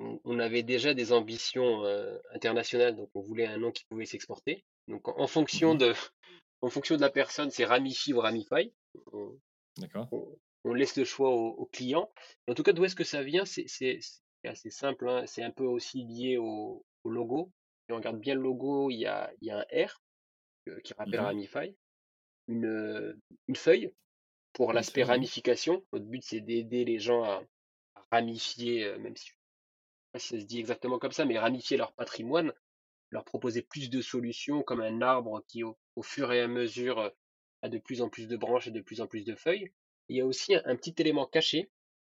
[0.00, 4.06] on, on avait déjà des ambitions euh, internationales, donc on voulait un nom qui pouvait
[4.06, 4.64] s'exporter.
[4.88, 5.92] Donc en, en fonction Mhm, de,
[6.62, 8.72] en fonction de la personne, c'est Ramify ou Ramify.
[9.12, 9.38] On,
[9.78, 10.08] D'accord.
[10.12, 12.10] on- on laisse le choix au, au client.
[12.48, 13.44] En tout cas, d'où est-ce que ça vient?
[13.44, 14.00] C'est c'est-
[14.42, 15.24] c'est assez simple, hein.
[15.26, 17.52] C'est un peu aussi lié au, au logo.
[17.86, 20.02] Si on regarde bien le logo, il y a, il y a un R
[20.68, 21.22] euh, qui rappelle Mhm.
[21.22, 21.76] Ramify,
[22.48, 23.14] une, euh,
[23.48, 23.92] une feuille
[24.58, 25.84] pour l'aspect ramification.
[25.94, 27.42] Notre but, c'est d'aider les gens à,
[27.96, 29.38] à ramifier, euh, même si je sais
[30.12, 32.52] pas si ça se dit exactement comme ça, mais ramifier leur patrimoine,
[33.10, 37.00] leur proposer plus de solutions comme un arbre qui, au, au fur et à mesure,
[37.00, 37.10] euh,
[37.62, 39.72] a de plus en plus de branches et de plus en plus de feuilles.
[40.08, 41.70] Il y a aussi un, un petit élément caché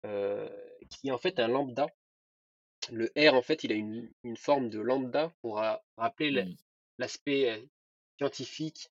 [0.07, 0.48] euh,
[0.90, 1.88] qui est en fait un lambda.
[2.92, 6.55] Le R, en fait, il a une, une forme de lambda pour ra- rappeler Hmm.
[6.98, 7.64] l'aspect
[8.18, 8.90] scientifique,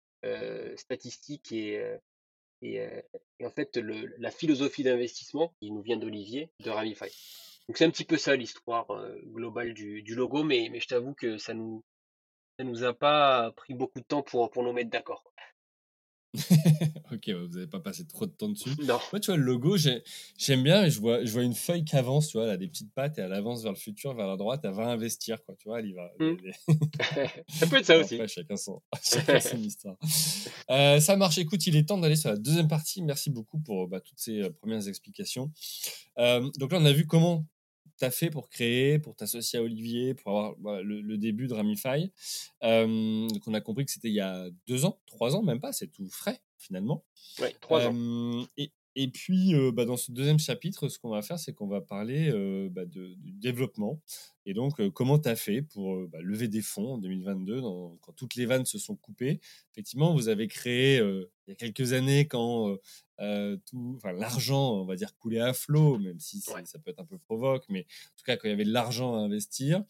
[0.77, 1.97] statistique et,
[2.61, 2.81] et,
[3.43, 7.09] en fait la philosophie d'investissement qui nous vient d'Olivier de Ramify.
[7.67, 8.87] Donc c'est un petit peu ça l'histoire
[9.25, 11.83] globale du, logo, mais, je t'avoue que ça nous
[12.59, 15.23] nous a pas pris beaucoup de temps pour nous mettre d'accord.
[17.11, 18.69] ok, ouais, vous n'avez pas passé trop de temps dessus.
[18.83, 20.03] Non, Moi, tu vois, le logo, j'ai-
[20.37, 22.57] j'aime bien, mais je vois, je vois une feuille qui avance, tu vois, elle a
[22.57, 25.43] des petites pattes et elle avance vers le futur, vers la droite, elle va investir,
[25.45, 26.11] quoi, tu vois, elle y va.
[26.19, 26.37] Elle-
[27.47, 28.15] ça peut être ça aussi.
[28.15, 29.95] après, chacun son, chacun son histoire.
[30.69, 31.37] Euh, ça marche.
[31.37, 33.01] Écoute, il est temps d'aller sur la deuxième partie.
[33.01, 35.51] Merci beaucoup pour bah, toutes ces euh, premières explications.
[36.19, 37.45] Euh, donc là, on a vu comment
[38.05, 41.53] as fait pour créer, pour t'associer à Olivier, pour avoir voilà, le, le début de
[41.53, 42.11] Ramify.
[42.63, 45.59] Euh, donc on a compris que c'était il y a deux ans, trois ans, même
[45.59, 47.05] pas, c'est tout frais finalement.
[47.61, 47.93] Trois ans.
[47.95, 51.53] Euh, et, et puis, euh, bah, dans ce deuxième chapitre, ce qu'on va faire, c'est
[51.53, 54.01] qu'on va parler euh, bah, de, du développement.
[54.47, 57.95] Et donc, euh, comment tu as fait pour bah, lever des fonds en 2022, dans-
[58.01, 59.39] quand toutes les vannes se sont coupées?
[59.71, 60.99] Effectivement, vous avez créé,
[61.47, 62.77] il y a quelques années, quand
[63.19, 66.65] euh, tout, enfin, l'argent, on va dire, coulait à flot, même si Ouais.
[66.65, 68.71] ça peut être un peu provoque, mais en tout cas, quand il y avait de
[68.71, 69.83] l'argent à investir,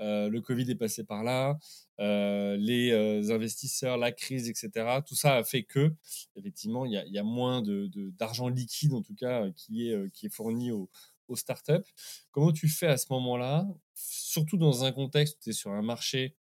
[0.00, 1.58] euh, le Covid est passé par là,
[2.00, 5.00] euh, les investisseurs, la crise, etc.
[5.06, 5.92] Tout ça a fait que,
[6.36, 9.50] effectivement, il y a, il y a moins de- de- d'argent liquide, en tout cas,
[9.56, 10.88] qui est, qui est fourni aux,
[11.28, 11.84] aux startups.
[12.30, 15.82] Comment tu fais à ce moment-là, surtout dans un contexte où tu es sur un
[15.82, 16.34] marché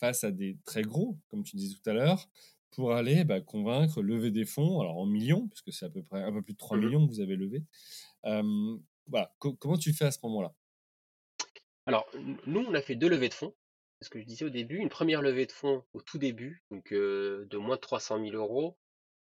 [0.00, 2.28] face à des très gros, comme tu disais tout à l'heure,
[2.74, 6.22] pour aller bah, convaincre, lever des fonds, alors en millions, puisque c'est à peu près
[6.22, 6.90] un peu plus de 3 Mhm.
[6.90, 7.64] millions que vous avez levé.
[8.26, 10.54] Euh, voilà, Co- comment tu fais à ce moment-là?
[11.86, 12.06] Alors,
[12.46, 13.54] nous, on a fait deux levées de fonds.
[14.00, 14.76] C'est ce que je disais au début.
[14.78, 18.34] Une première levée de fonds au tout début, donc euh, de moins de 300 000
[18.34, 18.78] euros,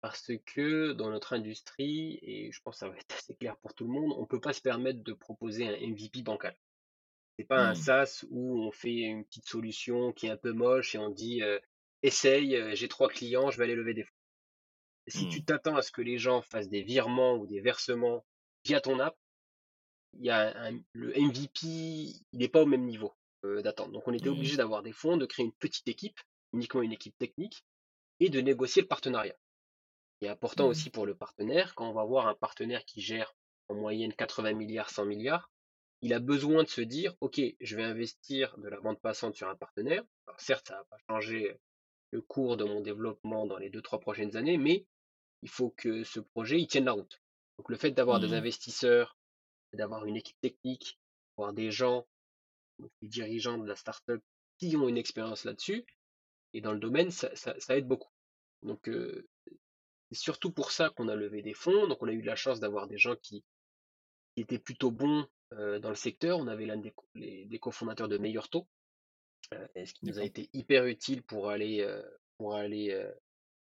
[0.03, 3.75] parce que dans notre industrie, et je pense que ça va être assez clair pour
[3.75, 6.57] tout le monde, on ne peut pas se permettre de proposer un MVP bancal.
[7.39, 7.75] C'est pas un Mmh.
[7.75, 11.43] SaaS où on fait une petite solution qui est un peu moche et on dit
[12.03, 14.13] essaye, j'ai trois clients, je vais aller lever des fonds.
[15.09, 15.29] Si Mmh.
[15.29, 18.25] tu t'attends à ce que les gens fassent des virements ou des versements
[18.65, 19.17] via ton app,
[20.15, 23.93] il y a un, le MVP, il n'est pas au même niveau d'attente.
[23.93, 24.29] Donc on était Oui.
[24.29, 26.19] obligé d'avoir des fonds, de créer une petite équipe,
[26.53, 27.65] uniquement une équipe technique,
[28.21, 29.37] et de négocier le partenariat.
[30.21, 30.69] Et important Mmh.
[30.69, 33.35] aussi pour le partenaire, quand on va voir un partenaire qui gère
[33.69, 35.51] en moyenne 80 milliards, 100 milliards,
[36.03, 39.49] il a besoin de se dire, OK, je vais investir de la vente passante sur
[39.49, 40.05] un partenaire.
[40.27, 41.59] Alors certes, ça va pas changer
[42.11, 44.87] le cours de mon développement dans les deux, trois prochaines années, mais
[45.43, 47.21] il faut que ce projet, il tienne la route.
[47.59, 48.35] Donc le fait d'avoir des Mmh.
[48.35, 49.17] investisseurs,
[49.73, 50.99] d'avoir une équipe technique,
[51.37, 52.07] d'avoir des gens,
[53.03, 54.23] des dirigeants de la startup
[54.59, 55.85] qui ont une expérience là-dessus,
[56.55, 58.11] et dans le domaine, ça, ça, ça aide beaucoup.
[58.63, 59.29] Donc euh,
[60.11, 61.87] c'est surtout pour ça qu'on a levé des fonds.
[61.87, 63.45] Donc on a eu la chance d'avoir des gens qui,
[64.35, 66.39] qui étaient plutôt bons euh, dans le secteur.
[66.39, 68.67] On avait l'un des, les- des cofondateurs de Meilleur Taux,
[69.75, 72.03] et ce qui nous a été hyper utile pour aller, euh,
[72.37, 73.11] pour aller euh,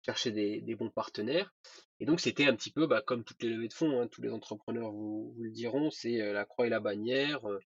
[0.05, 1.53] chercher des, des bons partenaires?
[2.01, 4.23] Et donc c'était un petit peu bah, comme toutes les levées de fonds, hein, tous
[4.23, 7.49] les entrepreneurs vous, vous le diront, c'est euh, la croix et la bannière.
[7.49, 7.61] euh,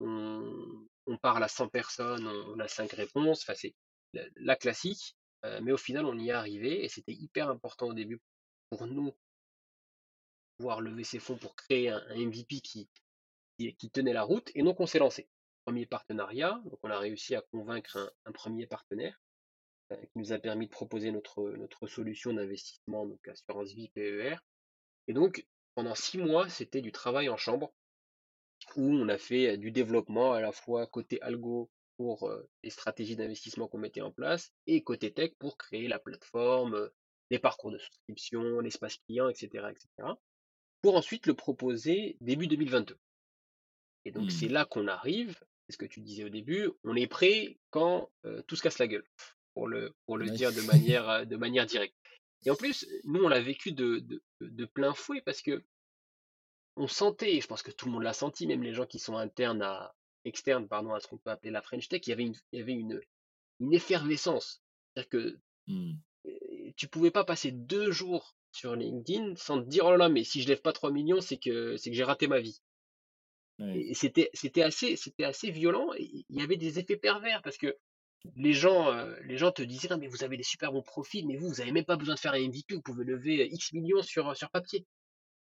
[0.00, 3.42] on, on parle à 100 personnes, on, on a 5 réponses.
[3.42, 3.74] Enfin, c'est
[4.14, 5.16] la, la classique.
[5.44, 8.20] euh, mais au final, on y est arrivé et c'était hyper important au début
[8.70, 9.12] pour nous
[10.58, 12.88] pouvoir lever ces fonds pour créer un, un MVP qui,
[13.58, 14.50] qui, qui tenait la route.
[14.54, 15.28] Et donc on s'est lancé.
[15.70, 19.20] Premier partenariat, donc on a réussi à convaincre un, un premier partenaire
[19.92, 24.34] euh, qui nous a permis de proposer notre, notre solution d'investissement, donc assurance vie PER.
[25.06, 27.72] Et donc pendant six mois, c'était du travail en chambre
[28.74, 33.14] où on a fait du développement à la fois côté algo pour euh, les stratégies
[33.14, 36.88] d'investissement qu'on mettait en place et côté tech pour créer la plateforme, euh,
[37.30, 39.88] les parcours de souscription, l'espace client, etc., etc.
[40.82, 42.98] Pour ensuite le proposer début 2022.
[44.04, 44.52] Et donc c'est Mmh.
[44.52, 45.38] là qu'on arrive,
[45.70, 48.78] c'est ce que tu disais au début, on est prêt quand euh, tout se casse
[48.78, 49.04] la gueule,
[49.54, 50.36] pour le, pour le Oui.
[50.36, 51.94] dire de manière, de manière directe.
[52.44, 55.62] Et en plus, nous on l'a vécu de, de, de plein fouet parce que
[56.76, 58.98] on sentait, et je pense que tout le monde l'a senti, même les gens qui
[58.98, 62.12] sont internes à, externes, pardon, à ce qu'on peut appeler la French Tech, il y
[62.12, 63.00] avait une, il y avait une,
[63.60, 64.62] une effervescence.
[64.94, 65.38] C'est-à-dire que
[66.26, 70.08] euh, tu pouvais pas passer deux jours sur LinkedIn sans te dire oh là là,
[70.08, 72.60] mais si je lève pas 3 millions, c'est que c'est que j'ai raté ma vie.
[73.92, 75.92] C'était c'était assez c'était assez violent.
[75.98, 77.76] Il y avait des effets pervers parce que
[78.36, 81.36] les gens euh, les gens te disaient mais vous avez des super bons profils, mais
[81.36, 84.02] vous vous avez même pas besoin de faire un MVP, vous pouvez lever X millions
[84.02, 84.86] sur sur papier.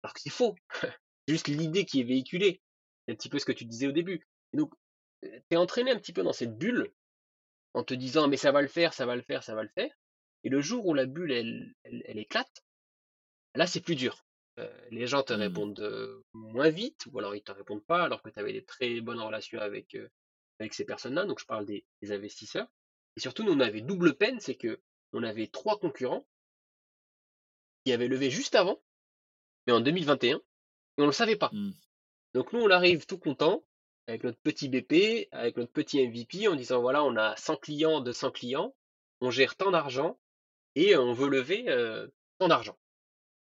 [0.04, 0.56] Alors que c'est faux.
[1.28, 2.62] Juste l'idée qui est véhiculée.
[3.06, 4.26] C'est un petit peu ce que tu disais au début.
[4.54, 4.74] Et donc,
[5.22, 6.94] tu es entraîné un petit peu dans cette bulle
[7.74, 9.70] en te disant mais ça va le faire, ça va le faire, ça va le
[9.76, 9.92] faire.
[10.44, 12.64] Et le jour où la bulle elle, elle éclate,
[13.56, 14.25] là c'est plus dur.
[14.60, 15.38] Euh, les gens te Mmh.
[15.38, 19.02] répondent moins vite, ou alors ils te répondent pas, alors que tu avais des très
[19.02, 20.08] bonnes relations avec, euh,
[20.60, 21.26] avec ces personnes-là.
[21.26, 22.68] Donc je parle des, des investisseurs.
[23.18, 24.80] Et surtout, nous on avait double peine, c'est que
[25.14, 26.26] on avait trois concurrents
[27.86, 28.82] qui avaient levé juste avant,
[29.68, 30.42] mais en 2021, et
[31.02, 31.50] on le savait pas.
[31.52, 31.72] Mmh.
[32.34, 33.64] Donc nous, on arrive tout content,
[34.08, 38.02] avec notre petit BP, avec notre petit MVP, en disant voilà, on a 100 clients,
[38.02, 38.76] 200 clients,
[39.22, 40.20] on gère tant d'argent,
[40.76, 42.78] et on veut lever euh, tant d'argent.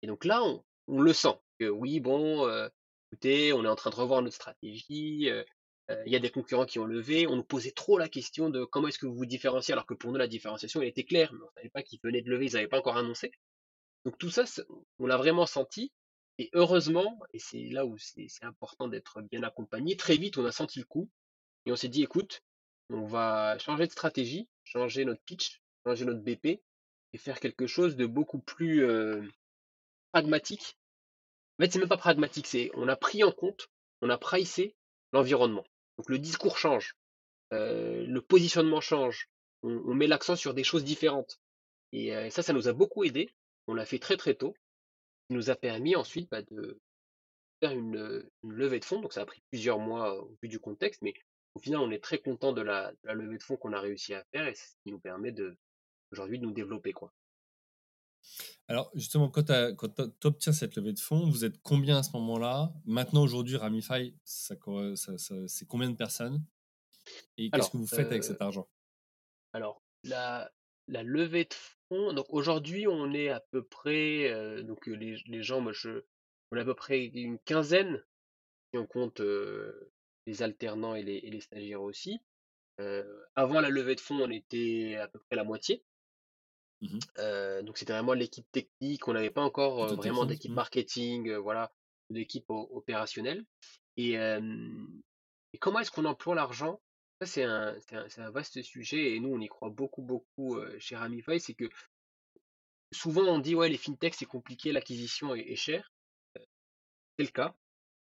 [0.02, 2.68] Et donc là, on, on le sent, que oui, bon, euh,
[3.12, 5.44] écoutez, on est en train de revoir notre stratégie, euh,
[5.92, 8.50] euh, il y a des concurrents qui ont levé, on nous posait trop la question
[8.50, 11.04] de comment est-ce que vous vous différenciez, alors que pour nous, la différenciation, elle était
[11.04, 13.32] claire, mais on savait pas qu'ils venaient de lever, ils n'avaient pas encore annoncé.
[14.06, 14.44] Donc tout ça,
[14.98, 15.92] on l'a vraiment senti.
[16.38, 20.54] Et heureusement, et c'est là où c'est important d'être bien accompagné, très vite on a
[20.54, 21.10] senti le coup
[21.66, 22.42] et on s'est dit écoute,
[22.90, 26.62] on va changer de stratégie, changer notre pitch, changer notre BP
[27.12, 28.88] et faire quelque chose de beaucoup plus
[30.14, 30.79] pragmatique.
[31.60, 33.70] En fait, c'est même pas pragmatique, c'est on a pris en compte,
[34.02, 34.76] on a pricé
[35.12, 35.66] l'environnement.
[35.98, 36.96] Donc le discours change,
[37.52, 39.30] euh, le positionnement change,
[39.64, 41.42] on, met l'accent sur des choses différentes.
[41.92, 43.30] Et euh, ça, ça nous a beaucoup aidé.
[43.68, 44.54] On l'a fait très très tôt
[45.28, 46.80] qui nous a permis ensuite bah, de
[47.60, 49.02] faire une, une levée de fonds.
[49.02, 51.14] Donc ça a pris plusieurs mois euh, au vu du contexte, mais
[51.56, 54.24] au final on est très content de la, levée de fonds qu'on a réussi à
[54.32, 55.34] faire et ce qui nous permet
[56.12, 57.12] aujourd'hui de nous développer quoi.
[58.68, 62.72] Alors, justement, quand tu obtiens cette levée de fonds, vous êtes combien à ce moment-là?
[62.86, 66.44] Maintenant, aujourd'hui, Ramify, ça, corre- ça- ça- c'est combien de personnes?
[67.38, 68.68] Et qu'est-ce que vous faites avec euh, cet argent?
[69.54, 70.52] alors la,
[70.88, 71.54] la levée de
[71.90, 75.72] fonds, donc aujourd'hui on est à peu près, euh, donc euh, les, les gens, moi
[75.74, 76.04] je,
[76.52, 78.04] on est à peu près une quinzaine
[78.74, 79.92] si on compte euh,
[80.28, 82.20] les alternants et les, et les stagiaires aussi.
[82.80, 83.04] Euh,
[83.36, 85.84] avant la levée de fonds, on était à peu près la moitié.
[87.18, 90.56] Euh, donc c'était vraiment l'équipe technique, on n'avait pas encore euh, vraiment d'équipe mhm.
[90.56, 91.74] marketing, euh, voilà,
[92.10, 93.46] d'équipe opérationnelle.
[93.98, 96.80] Et, Et comment est-ce qu'on emploie l'argent?
[97.20, 100.96] Ça, c'est un, c'est un, vaste sujet et nous, on y croit beaucoup, beaucoup chez
[100.96, 101.38] Ramify.
[101.40, 101.66] C'est que
[102.94, 105.92] souvent, on dit, ouais, les fintechs, c'est compliqué, l'acquisition est, chère.
[107.18, 107.54] C'est le cas.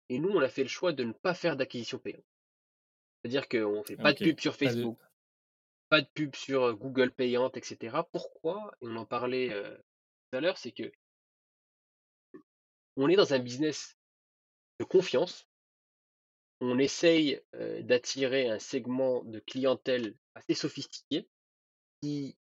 [0.08, 2.24] Et nous, on a fait le choix de ne pas faire d'acquisition payante.
[3.22, 4.98] C'est-à-dire qu'on ne fait pas de pub sur Facebook,
[5.94, 6.08] pas de...
[6.08, 7.98] pub sur Google payante, etc.
[8.12, 8.76] Pourquoi?
[8.82, 10.92] On en parlait tout à l'heure, c'est que
[12.96, 13.96] on est dans un business
[14.80, 15.48] de confiance.
[16.62, 17.42] On essaye
[17.82, 21.28] d'attirer un segment de clientèle assez sophistiqué
[22.02, 22.36] qui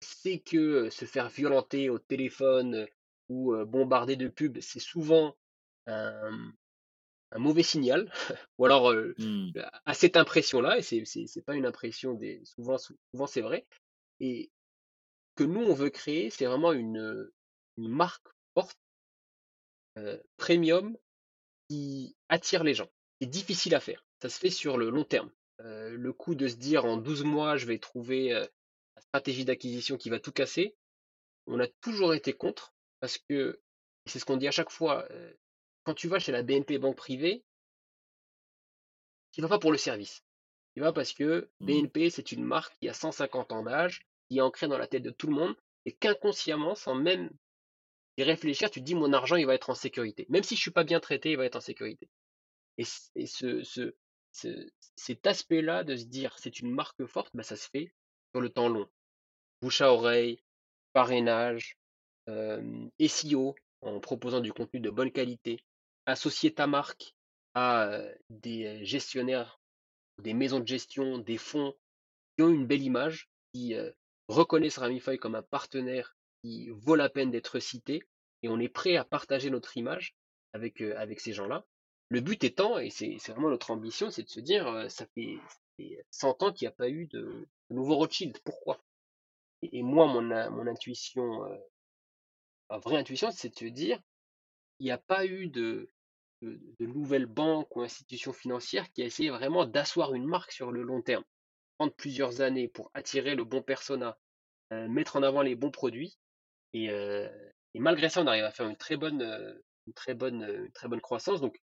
[0.00, 2.86] sait que se faire violenter au téléphone
[3.30, 5.36] ou bombarder de pubs, c'est souvent
[5.86, 6.52] un,
[7.38, 8.12] mauvais signal.
[8.58, 9.52] ou alors mmh.
[9.84, 12.40] à cette impression-là, et c'est, c'est, pas une impression des.
[12.44, 13.66] Souvent, souvent c'est vrai.
[14.20, 14.50] Et
[15.36, 17.30] que nous, on veut créer, c'est vraiment une,
[17.78, 18.78] une marque forte,
[20.36, 20.96] premium,
[21.68, 22.90] qui attire les gens.
[23.20, 24.04] C'est difficile à faire.
[24.20, 25.30] Ça se fait sur le long terme.
[25.58, 30.10] le coup de se dire en 12 mois, je vais trouver la stratégie d'acquisition qui
[30.10, 30.76] va tout casser,
[31.46, 33.60] on a toujours été contre parce que,
[34.06, 35.06] c'est ce qu'on dit à chaque fois,
[35.84, 37.44] quand tu vas chez la BNP Banque Privée,
[39.32, 40.22] tu vas pas pour le service.
[40.74, 41.66] Tu vas parce que mmh.
[41.66, 45.02] BNP, c'est une marque qui a 150 ans d'âge, qui est ancrée dans la tête
[45.02, 45.56] de tout le monde,
[45.86, 47.30] et qu'inconsciemment, sans même
[48.16, 50.26] y réfléchir, tu te dis mon argent, il va être en sécurité.
[50.28, 52.08] Même si je suis pas bien traité, il va être en sécurité.
[52.76, 53.94] Et, ce, ce,
[54.96, 57.92] cet aspect-là de se dire c'est une marque forte, bah, ça se fait
[58.32, 58.88] sur le temps long.
[59.60, 60.38] Bouche à oreille,
[60.92, 61.76] parrainage,
[62.28, 65.62] euh, SEO, en proposant du contenu de bonne qualité,
[66.06, 67.14] associer ta marque
[67.54, 69.60] à des gestionnaires,
[70.18, 71.74] des maisons de gestion, des fonds
[72.36, 73.74] qui ont une belle image, qui
[74.28, 78.02] reconnaissent Ramify comme un partenaire qui vaut la peine d'être cité,
[78.42, 80.14] et on est prêt à partager notre image
[80.52, 81.64] avec, avec ces gens-là.
[82.08, 85.38] Le but étant, et c'est vraiment notre ambition, c'est de se dire, ça fait,
[86.10, 88.38] 100 ans qu'il n'y a pas eu de, nouveau Rothschild.
[88.44, 88.82] Pourquoi?
[89.62, 91.22] Et, moi, mon, mon intuition,
[92.68, 94.00] ma vraie intuition, c'est de se dire,
[94.80, 95.90] il n'y a pas eu de,
[96.42, 100.82] de, nouvelles banques ou institutions financières qui a essayé vraiment d'asseoir une marque sur le
[100.82, 101.24] long terme,
[101.78, 104.18] prendre plusieurs années pour attirer le bon persona,
[104.70, 106.18] mettre en avant les bons produits.
[106.72, 109.22] Et, et, malgré ça, on arrive à faire une très bonne,
[109.86, 111.40] une très bonne, très bonne croissance.
[111.40, 111.60] Donc,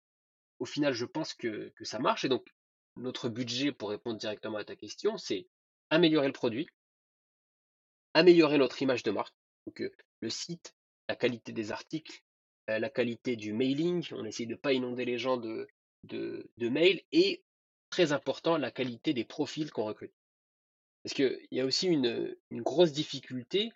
[0.59, 2.25] au final, je pense que, que ça marche.
[2.25, 2.45] Et donc,
[2.97, 5.47] notre budget, pour répondre directement à ta question, c'est
[5.89, 6.67] améliorer le produit,
[8.13, 9.35] améliorer notre image de marque.
[9.67, 9.81] Donc,
[10.19, 10.75] le site,
[11.07, 12.24] la qualité des articles,
[12.67, 15.67] la qualité du mailing, on essaie de ne pas inonder les gens de,
[16.03, 17.43] de, mails, et
[17.89, 20.13] très important, la qualité des profils qu'on recrute.
[21.03, 23.71] Parce qu'il y a aussi une, grosse difficulté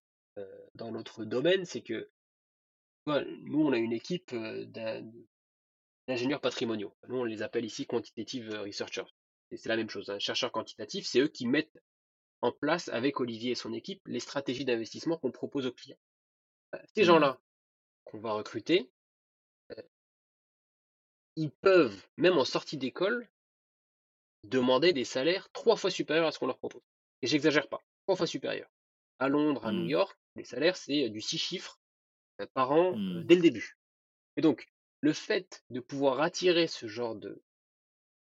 [0.76, 2.10] dans notre domaine, c'est que
[3.06, 4.36] nous, on a une équipe
[6.08, 6.96] d'ingénieurs patrimoniaux.
[7.08, 9.06] Nous, on les appelle ici quantitative researchers.
[9.56, 10.10] C'est la même chose.
[10.10, 11.82] Un chercheur quantitatif, c'est eux qui mettent
[12.42, 15.98] en place avec Olivier et son équipe les stratégies d'investissement qu'on propose aux clients.
[16.96, 17.06] Ces mmh.
[17.06, 17.42] gens-là
[18.10, 18.90] qu'on va recruter,
[21.36, 23.30] ils peuvent, même en sortie d'école,
[24.44, 26.82] demander des salaires trois fois supérieurs à ce qu'on leur propose.
[27.22, 28.70] Et j'exagère pas, trois fois supérieurs.
[29.20, 29.90] À Londres, à New mmh.
[29.90, 31.80] York, les salaires, c'est du six chiffres
[32.54, 33.24] par an mmh.
[33.24, 33.78] dès le début.
[34.38, 34.68] Et donc,
[35.02, 37.42] le fait de pouvoir attirer ce genre de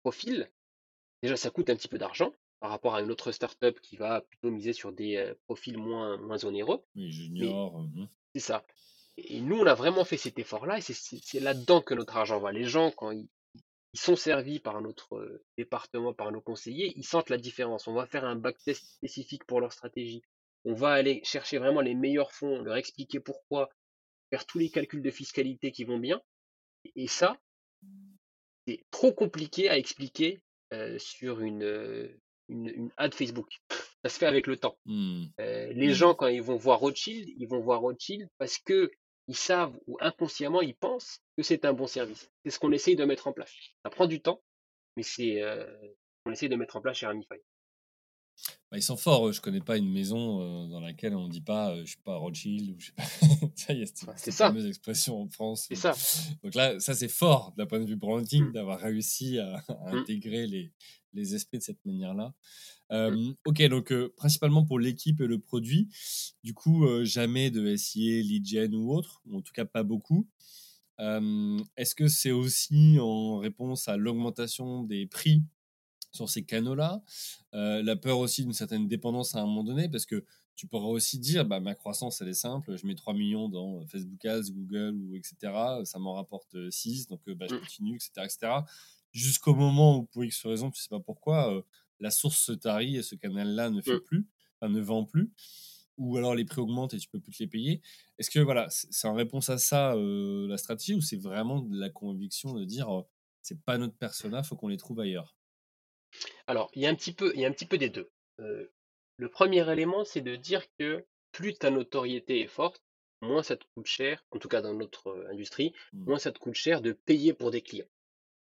[0.02, 0.50] profil,
[1.22, 4.22] déjà ça coûte un petit peu d'argent, par rapport à une autre startup qui va
[4.22, 6.82] plutôt miser sur des profils moins, moins onéreux.
[6.94, 7.80] Oui, junior.
[7.80, 8.08] Mmh.
[8.34, 8.66] C'est ça.
[9.16, 12.52] Et nous, on a vraiment fait cet effort-là, et c'est là-dedans que notre argent va.
[12.52, 13.28] Les gens, quand ils,
[13.94, 17.86] sont servis par notre département, par nos conseillers, ils sentent la différence.
[17.86, 20.22] On va faire un backtest spécifique pour leur stratégie.
[20.64, 23.70] On va aller chercher vraiment les meilleurs fonds, leur expliquer pourquoi,
[24.30, 26.20] faire tous les calculs de fiscalité qui vont bien.
[26.96, 27.38] Et ça,
[28.66, 30.42] c'est trop compliqué à expliquer
[30.98, 33.60] sur une, une, ad Facebook.
[34.02, 34.78] Ça se fait avec le temps.
[34.86, 35.26] Mmh.
[35.40, 35.92] Euh, les mmh.
[35.92, 38.90] gens, quand ils vont voir Rothschild, ils vont voir Rothschild parce que
[39.28, 42.30] ils savent ou inconsciemment ils pensent que c'est un bon service.
[42.44, 43.52] C'est ce qu'on essaye de mettre en place.
[43.82, 44.42] Ça prend du temps,
[44.96, 45.66] mais c'est euh,
[46.26, 47.36] on essaye de mettre en place chez Ramify.
[48.70, 49.32] Bah, ils sont forts.
[49.32, 52.70] Je connais pas une maison euh, dans laquelle on dit pas, je sais pas Rothschild
[52.70, 53.04] ou je sais pas.
[53.54, 55.66] ça, il y a cette, fameuse expression en France.
[55.68, 55.94] C'est ça.
[56.42, 58.52] Donc là, ça c'est fort d'un point de vue branding mmh.
[58.52, 60.72] d'avoir réussi à, intégrer les,
[61.12, 62.34] les esprits de cette manière-là.
[62.90, 63.32] Mmh.
[63.46, 65.88] ok, donc principalement pour l'équipe et le produit.
[66.42, 70.28] Du coup, jamais de SIA, lead gen ou autre, ou en tout cas pas beaucoup.
[70.98, 75.42] Est-ce que c'est aussi en réponse à l'augmentation des prix
[76.14, 77.02] sur ces canaux-là
[77.52, 80.24] La peur aussi d'une certaine dépendance à un moment donné, parce que
[80.56, 83.84] tu pourras aussi dire, bah, ma croissance, elle est simple, je mets 3 millions dans
[83.86, 85.34] Facebook Ads, Google, ou etc.
[85.84, 87.60] Ça m'en rapporte 6, donc bah, je mmh.
[87.60, 88.52] continue, etc., etc
[89.14, 91.64] jusqu'au moment où, pour X raison, tu sais pas pourquoi,
[92.00, 94.00] la source se tarit et ce canal-là ne fait Mmh.
[94.00, 94.28] plus,
[94.60, 95.30] enfin, ne vend plus,
[95.96, 97.80] ou alors les prix augmentent et tu peux plus te les payer.
[98.18, 101.90] Est-ce que voilà, c'est en réponse à ça la stratégie ou c'est vraiment de la
[101.90, 102.88] conviction de dire
[103.40, 105.36] c'est pas notre persona, faut qu'on les trouve ailleurs?
[106.46, 108.10] Alors, il y a un petit peu, il y a un petit peu des deux.
[109.16, 112.82] le premier élément, c'est de dire que plus ta notoriété est forte,
[113.22, 116.06] moins ça te coûte cher, en tout cas dans notre industrie, Mmh.
[116.06, 117.88] moins ça te coûte cher de payer pour des clients.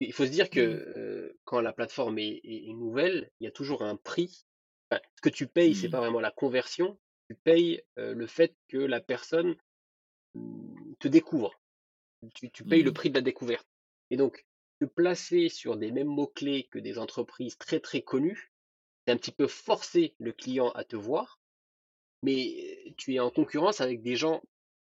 [0.01, 0.81] Il faut se dire que Mmh.
[0.97, 4.47] euh, quand la plateforme est, est- est nouvelle, il y a toujours un prix.
[4.91, 5.91] Enfin, ce que tu payes, c'est Mmh.
[5.91, 6.99] pas vraiment la conversion,
[7.31, 9.57] tu payes euh, le fait que la personne
[10.99, 11.53] te découvre.
[12.35, 12.95] Tu, tu payes le Mmh.
[12.95, 13.69] prix de la découverte.
[14.11, 14.47] Et donc,
[14.81, 18.53] te placer sur des mêmes mots-clés que des entreprises très très connues,
[19.07, 21.41] c'est un petit peu forcer le client à te voir,
[22.23, 24.43] mais tu es en concurrence avec des gens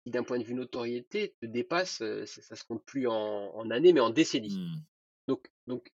[0.05, 3.15] qui, d'un point de vue notoriété, te dépassent, euh, ça, ça se compte plus en,
[3.55, 4.59] en années, mais en décennies.
[4.59, 4.83] Mmh.
[5.29, 5.93] Donc, donc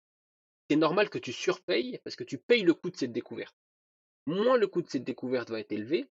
[0.70, 3.56] c'est normal que tu surpayes parce que tu payes le coût de cette découverte.
[4.26, 6.08] Moins le coût de cette découverte va être élevé,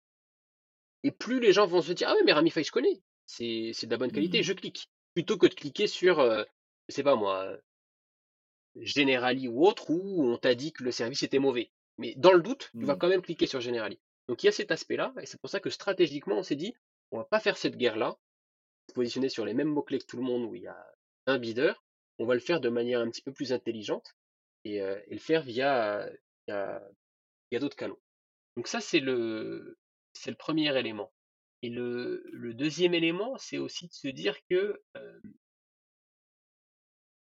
[1.03, 3.87] et plus les gens vont se dire Ah ouais, mais Ramify, je connais, c'est c'est
[3.87, 4.45] de la bonne qualité, Mmh.
[4.45, 4.89] je clique.
[5.14, 6.45] Plutôt que de cliquer sur, euh,
[6.89, 7.57] je sais pas moi,
[8.76, 11.70] Generali ou autre, où on t'a dit que le service était mauvais.
[11.98, 12.98] Mais dans le doute, tu vas Mmh.
[12.98, 13.98] quand même cliquer sur Generali.
[14.28, 16.74] Donc il y a cet aspect-là, et c'est pour ça que stratégiquement, on s'est dit
[17.10, 18.16] On va pas faire cette guerre-là,
[18.88, 20.86] se positionner sur les mêmes mots-clés que tout le monde où il y a
[21.26, 21.72] un bidder,
[22.18, 24.14] on va le faire de manière un petit peu plus intelligente
[24.64, 26.08] et, euh, et le faire via,
[26.48, 26.82] via,
[27.50, 28.00] via d'autres canaux.
[28.56, 29.78] Donc ça, c'est le,
[30.14, 31.12] c'est le premier élément.
[31.62, 35.20] Et le, le deuxième élément, c'est aussi de se dire que, euh,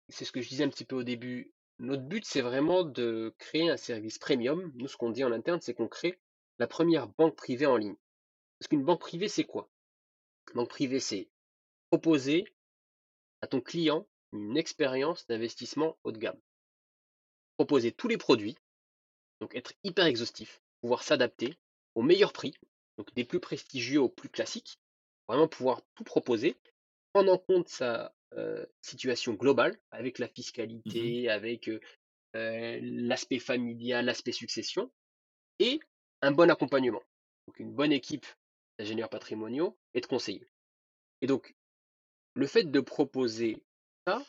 [0.10, 3.34] c'est ce que je disais un petit peu au début, notre but, c'est vraiment de
[3.38, 4.72] créer un service premium.
[4.76, 6.20] Nous, ce qu'on dit en interne, c'est qu'on crée
[6.58, 7.97] la première banque privée en ligne.
[8.60, 9.70] Parce qu'une banque privée, c'est quoi?
[10.49, 11.28] Une banque privée, c'est
[11.89, 12.45] proposer
[13.41, 16.39] à ton client une expérience d'investissement haut de gamme.
[17.58, 18.58] Proposer tous les produits,
[19.41, 21.58] donc être hyper exhaustif, pouvoir s'adapter
[21.95, 22.53] au meilleur prix,
[22.97, 24.80] donc des plus prestigieux aux plus classiques,
[25.28, 26.58] vraiment pouvoir tout proposer,
[27.14, 28.14] prendre en compte sa
[28.81, 31.79] situation globale avec la Mmh fiscalité, avec euh,
[32.36, 34.91] euh, l'aspect familial, l'aspect succession,
[35.59, 35.79] et
[36.21, 37.01] un bon accompagnement.
[37.47, 38.25] Donc une bonne équipe
[38.77, 40.47] d'ingénieurs patrimoniaux et de conseillers.
[41.21, 41.55] Et donc,
[42.33, 43.63] le fait de proposer
[44.05, 44.21] ça,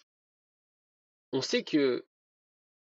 [1.32, 2.07] on sait que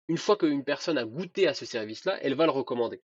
[0.08, 3.02] une fois qu'une personne a goûté à ce service-là, elle va le recommander.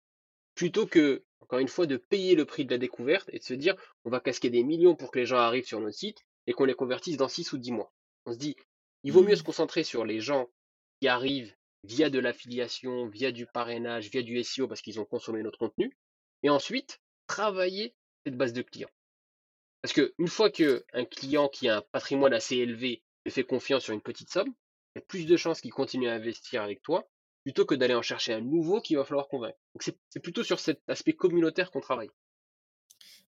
[0.55, 3.53] Plutôt que, encore une fois, de payer le prix de la découverte et de se
[3.53, 6.53] dire on va casquer des millions pour que les gens arrivent sur notre site et
[6.53, 7.93] qu'on les convertisse dans 6 ou 10 mois.
[8.27, 8.55] On se dit
[9.03, 9.37] il vaut mieux Mmh.
[9.37, 10.49] se concentrer sur les gens
[10.99, 15.41] qui arrivent via de l'affiliation, via du parrainage, via du SEO parce qu'ils ont consommé
[15.43, 15.97] notre contenu,
[16.43, 18.89] et ensuite travailler cette base de clients.
[19.81, 23.93] Parce qu'une fois qu'un client qui a un patrimoine assez élevé te fait confiance sur
[23.93, 24.53] une petite somme,
[24.93, 27.07] il y a plus de chances qu'il continue à investir avec toi
[27.43, 29.57] plutôt que d'aller en chercher un nouveau qu'il va falloir convaincre.
[29.73, 32.09] Donc c'est plutôt sur cet aspect communautaire qu'on travaille.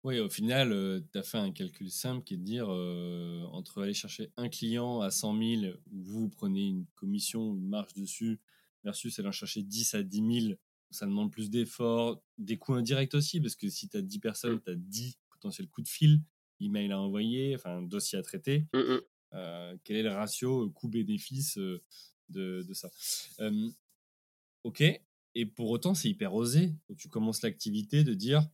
[0.03, 3.81] Oui, au final, tu as fait un calcul simple qui est de dire euh, entre
[3.81, 8.39] aller chercher un client à 100 000 où vous prenez une commission, une marge dessus,
[8.83, 10.55] versus aller en chercher 10 à 10 000,
[10.91, 14.61] ça demande plus d'efforts, des coûts indirects aussi, parce que si tu as 10 personnes,
[14.63, 16.21] tu as 10 potentiels coups de fil,
[16.61, 18.65] email à envoyer, enfin, dossier à traiter.
[18.73, 19.01] Mm, mm.
[19.33, 21.83] Euh, quel est le ratio coût-bénéfice euh,
[22.29, 22.89] de, de ça?
[23.41, 23.69] Euh,
[24.63, 24.81] Ok,
[25.35, 26.73] et pour autant, c'est hyper osé.
[26.97, 28.45] Tu commences l'activité de dire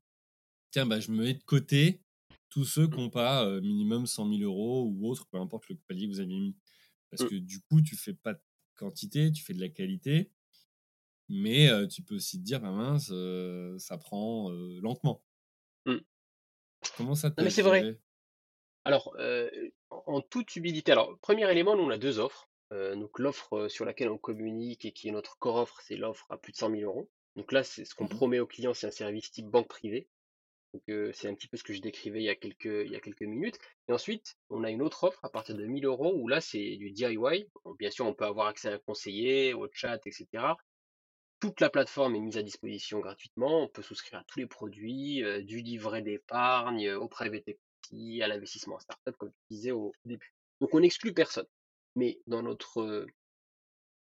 [0.73, 2.01] tiens, bah, je me mets de côté
[2.49, 5.75] tous ceux qui n'ont pas euh, minimum 100 000 euros ou autre, peu importe le
[5.87, 6.57] palier que vous avez mis.
[7.09, 7.29] Parce Mm.
[7.29, 8.41] que du coup, tu fais pas de
[8.75, 10.31] quantité, tu fais de la qualité,
[11.29, 14.49] mais euh, tu peux aussi te dire, bah mince, euh, ça prend
[14.81, 15.23] lentement.
[15.85, 15.97] Mm.
[16.97, 17.99] Comment ça t'a mais c'est vrai.
[18.85, 19.15] Alors,
[19.89, 22.49] en toute humilité, alors, premier élément, nous, on a deux offres.
[22.71, 26.37] Donc, l'offre sur laquelle on communique et qui est notre core offre, c'est l'offre à
[26.37, 27.09] plus de 100 000 euros.
[27.35, 30.09] Donc là, c'est ce qu'on promet aux clients, c'est un service type banque privée.
[30.73, 33.59] Donc, c'est un petit peu ce que je décrivais il y a quelques, minutes.
[33.87, 36.77] Et ensuite, on a une autre offre à partir de 1000 euros où là, c'est
[36.77, 37.47] du DIY.
[37.77, 40.27] Bien sûr, on peut avoir accès à un conseiller, au chat, etc.
[41.39, 43.63] Toute la plateforme est mise à disposition gratuitement.
[43.63, 48.75] On peut souscrire à tous les produits, du livret d'épargne, au private equity, à l'investissement
[48.75, 50.33] en startup, comme tu disais au début.
[50.59, 51.47] Donc, on n'exclut personne.
[51.95, 53.05] Mais dans notre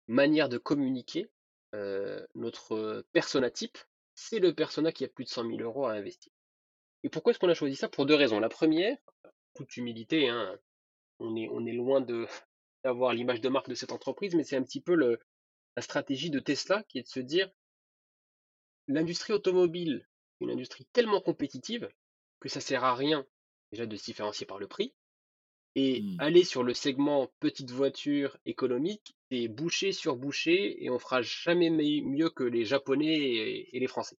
[0.07, 1.29] manière de communiquer,
[2.37, 3.79] notre persona type,
[4.15, 6.33] c'est le persona qui a plus de 100 000 euros à investir.
[7.05, 7.89] Et pourquoi est-ce qu'on a choisi ça?
[7.89, 8.41] Pour deux raisons.
[8.41, 8.97] La première,
[9.55, 10.59] toute humilité, hein,
[11.21, 12.27] on, est, on est loin de
[12.85, 15.19] d'avoir l'image de marque de cette entreprise, mais c'est un petit peu le,
[15.77, 17.51] la stratégie de Tesla qui est de se dire
[18.89, 20.07] l'industrie automobile,
[20.41, 21.89] une industrie tellement compétitive
[22.41, 23.27] que ça sert à rien
[23.71, 24.95] déjà de se différencier par le prix.
[25.77, 26.21] Et Hmm.
[26.21, 31.69] aller sur le segment petite voiture économique, c'est boucher sur boucher et on fera jamais
[31.69, 34.17] mieux que les Japonais et, les Français,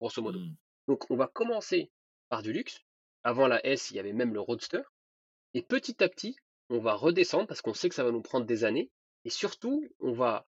[0.00, 0.38] grosso modo.
[0.38, 0.56] Mmh.
[0.88, 1.90] Donc on va commencer
[2.28, 2.80] par du luxe.
[3.24, 4.82] Avant la S, il y avait même le Roadster.
[5.54, 6.36] Et petit à petit,
[6.70, 8.90] on va redescendre parce qu'on sait que ça va nous prendre des années.
[9.24, 10.46] Et surtout, on va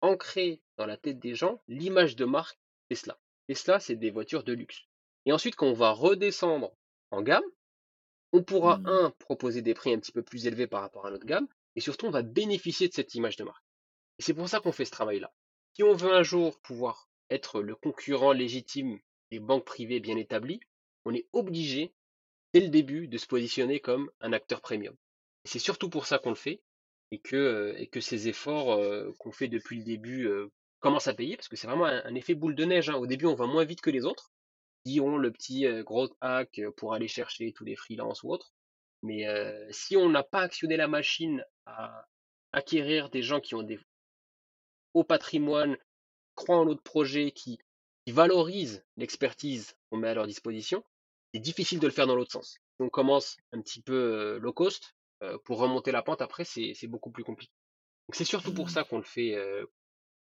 [0.00, 2.58] ancrer dans la tête des gens l'image de marque
[2.88, 3.18] Tesla.
[3.48, 4.82] Tesla, c'est des voitures de luxe.
[5.26, 6.72] Et ensuite, quand on va redescendre
[7.10, 7.44] en gamme,
[8.32, 8.86] on pourra, Mmh.
[8.86, 11.80] un, proposer des prix un petit peu plus élevés par rapport à notre gamme, et
[11.80, 13.64] surtout, on va bénéficier de cette image de marque.
[14.18, 15.32] Et c'est pour ça qu'on fait ce travail-là.
[15.74, 19.00] Si on veut un jour pouvoir être le concurrent légitime
[19.30, 20.60] des banques privées bien établies,
[21.04, 21.92] on est obligé,
[22.52, 24.94] dès le début, de se positionner comme un acteur premium.
[25.44, 26.60] C'est surtout pour ça qu'on le fait,
[27.10, 30.50] et que, euh, ces efforts euh, qu'on fait depuis le début euh,
[30.80, 32.90] commencent à payer, parce que c'est vraiment un, effet boule de neige.
[32.90, 32.96] Hein.
[32.96, 34.30] Au début, on va moins vite que les autres,
[34.84, 38.50] qui ont le petit gros hack pour aller chercher tous les freelances ou autres.
[39.02, 39.26] Mais
[39.70, 42.06] si on n'a pas actionné la machine à
[42.52, 43.78] acquérir des gens qui ont des
[44.94, 45.76] hauts patrimoines,
[46.34, 47.58] croient en notre projet, qui,
[48.06, 50.84] qui valorisent l'expertise qu'on met à leur disposition,
[51.32, 52.52] c'est difficile de le faire dans l'autre sens.
[52.52, 54.94] Si on commence un petit peu low cost,
[55.44, 57.52] pour remonter la pente après, c'est beaucoup plus compliqué.
[58.08, 58.70] Donc c'est surtout pour Mmh.
[58.70, 59.36] ça qu'on le fait,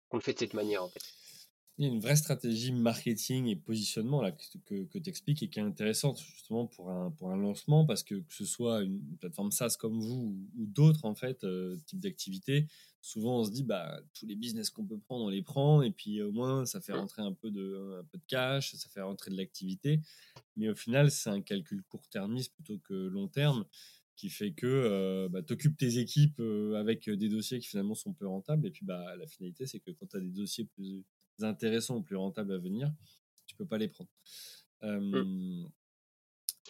[0.09, 1.01] qu'on le fait de cette manière en fait.
[1.77, 5.49] Il y a une vraie stratégie marketing et positionnement là, que, que, tu expliques et
[5.49, 9.01] qui est intéressante justement pour un, pour un lancement parce que que ce soit une
[9.17, 12.67] plateforme SaaS comme vous ou, d'autres en fait, euh, type d'activité,
[13.01, 15.91] souvent on se dit bah tous les business qu'on peut prendre, on les prend et
[15.91, 19.01] puis au moins ça fait rentrer un peu de, un peu de cash, ça fait
[19.01, 19.99] rentrer de l'activité.
[20.55, 23.65] Mais au final, c'est un calcul court-termiste plutôt que long terme
[24.15, 27.95] qui fait que euh, bah, tu occupes tes équipes euh, avec des dossiers qui finalement
[27.95, 28.65] sont peu rentables.
[28.65, 31.03] Et puis bah, la finalité, c'est que quand tu as des dossiers plus,
[31.41, 32.91] intéressants ou plus rentables à venir,
[33.47, 34.09] tu peux pas les prendre.
[34.81, 35.65] Mmh.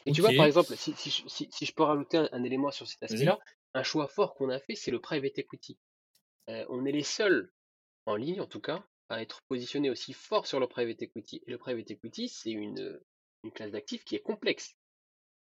[0.05, 3.03] Et tu vois, par exemple, si, si, si, je peux rajouter un, élément sur cet
[3.03, 3.39] aspect-là,
[3.73, 5.77] un choix fort qu'on a fait, c'est le private equity.
[6.49, 7.51] Euh, on est les seuls,
[8.05, 11.41] en ligne en tout cas, à être positionnés aussi fort sur le private equity.
[11.47, 12.99] Et le private equity, c'est une,
[13.43, 14.75] une classe d'actifs qui est complexe.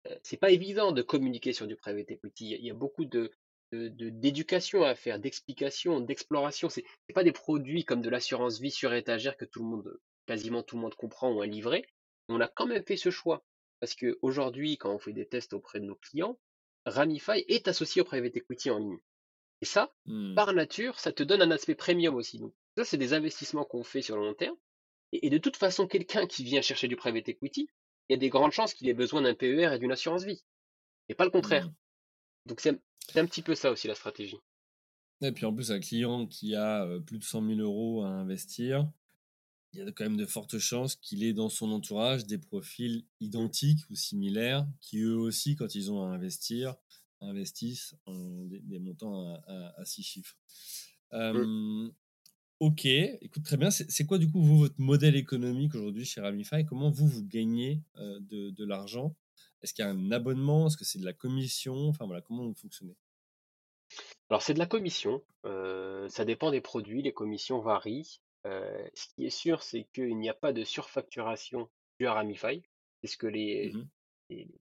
[0.08, 2.52] Euh, c'est pas évident de communiquer sur du private equity.
[2.52, 3.32] Il y a beaucoup de,
[3.72, 6.70] d'éducation à faire, d'explication, d'exploration.
[6.70, 10.00] C'est n'est pas des produits comme de l'assurance vie sur étagère que tout le monde,
[10.26, 11.86] quasiment tout le monde comprend ou a livré.
[12.28, 13.44] On a quand même fait ce choix
[13.80, 16.38] parce que aujourd'hui, quand on fait des tests auprès de nos clients,
[16.86, 19.00] Ramify est associé au private equity en ligne.
[19.62, 20.36] Et ça, mmh.
[20.36, 22.40] par nature, ça te donne un aspect premium aussi.
[22.40, 24.56] Donc, ça, c'est des investissements qu'on fait sur le long terme.
[25.12, 27.68] Et, de toute façon, quelqu'un qui vient chercher du private equity,
[28.08, 30.44] il y a des grandes chances qu'il ait besoin d'un PER et d'une assurance vie.
[31.10, 31.68] Et pas le contraire.
[31.68, 31.74] Mmh.
[32.46, 32.80] Donc c'est
[33.16, 34.40] un petit peu ça aussi la stratégie.
[35.22, 38.90] Et puis en plus, un client qui a plus de 100 000 euros à investir,
[39.74, 43.06] il y a quand même de fortes chances qu'il ait dans son entourage des profils
[43.20, 46.76] identiques ou similaires qui eux aussi, quand ils ont à investir,
[47.22, 50.38] investissent en des, montants à, six chiffres.
[51.12, 51.90] Mmh.
[52.60, 53.72] Ok, écoute très bien.
[53.72, 57.82] C'est quoi du coup vous votre modèle économique aujourd'hui chez Ramify Comment vous vous gagnez
[57.98, 59.16] de, de l'argent?
[59.62, 60.68] Est-ce qu'il y a un abonnement?
[60.68, 61.90] Est-ce que c'est de la commission?
[61.90, 62.96] Enfin voilà, comment vous fonctionnez?
[64.30, 65.24] Alors c'est de la commission.
[65.44, 67.02] ça dépend des produits.
[67.02, 68.22] Les commissions varient.
[68.46, 72.62] ce qui est sûr, c'est qu'il n'y a pas de surfacturation due à Ramify.
[73.02, 73.88] C'est ce que les, mmh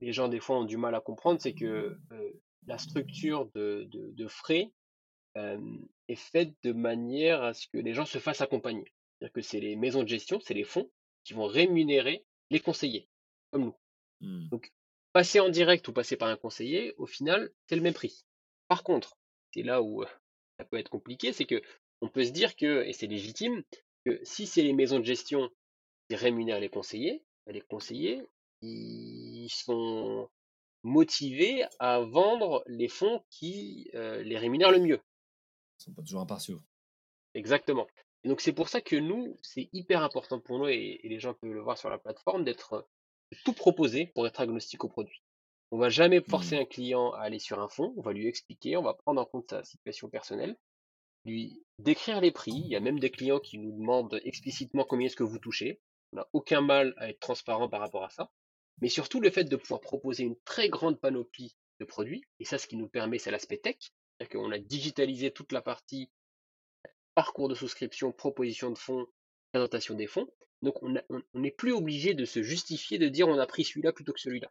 [0.00, 1.98] les, gens des fois ont du mal à comprendre, c'est que
[2.66, 4.72] la structure de, de, de frais
[5.36, 8.92] est faite de manière à ce que les gens se fassent accompagner.
[9.18, 10.90] C'est-à-dire que c'est les maisons de gestion, c'est les fonds
[11.24, 13.08] qui vont rémunérer les conseillers,
[13.50, 13.76] comme nous.
[14.20, 14.48] Mmh.
[14.48, 14.72] Donc,
[15.18, 18.24] passer en direct ou passer par un conseiller, au final, c'est le même prix.
[18.68, 19.18] Par contre,
[19.52, 20.04] c'est là où
[20.60, 21.60] ça peut être compliqué, c'est que
[22.00, 23.64] on peut se dire que, et c'est légitime,
[24.06, 25.50] que si c'est les maisons de gestion
[26.08, 28.22] qui rémunèrent les conseillers, bah, les conseillers,
[28.62, 30.30] ils sont
[30.84, 35.00] motivés à vendre les fonds qui les rémunèrent le mieux.
[35.80, 36.62] Ils sont pas toujours impartiaux.
[37.34, 37.88] Exactement.
[38.22, 41.34] Et donc c'est pour ça que nous, c'est hyper important pour nous, et, les gens
[41.34, 42.86] peuvent le voir sur la plateforme, d'être
[43.44, 45.22] tout proposer pour être agnostique au produit.
[45.70, 46.60] On va jamais forcer Mmh.
[46.60, 49.26] un client à aller sur un fonds, on va lui expliquer, on va prendre en
[49.26, 50.56] compte sa situation personnelle,
[51.24, 52.52] lui décrire les prix.
[52.52, 55.80] Il y a même des clients qui nous demandent explicitement combien est-ce que vous touchez.
[56.12, 58.30] On n'a aucun mal à être transparent par rapport à ça.
[58.80, 62.58] Mais surtout le fait de pouvoir proposer une très grande panoplie de produits, et ça
[62.58, 66.10] ce qui nous permet c'est l'aspect tech, c'est-à-dire qu'on a digitalisé toute la partie
[67.14, 69.06] parcours de souscription, proposition de fonds,
[69.52, 70.28] présentation des fonds.
[70.62, 70.94] Donc on
[71.34, 74.50] n'est plus obligé de se justifier de dire on a pris celui-là plutôt que celui-là.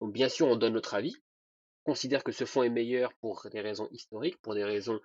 [0.00, 1.14] Donc bien sûr on donne notre avis,
[1.84, 5.00] on considère que ce fonds est meilleur pour des raisons historiques, pour des raisons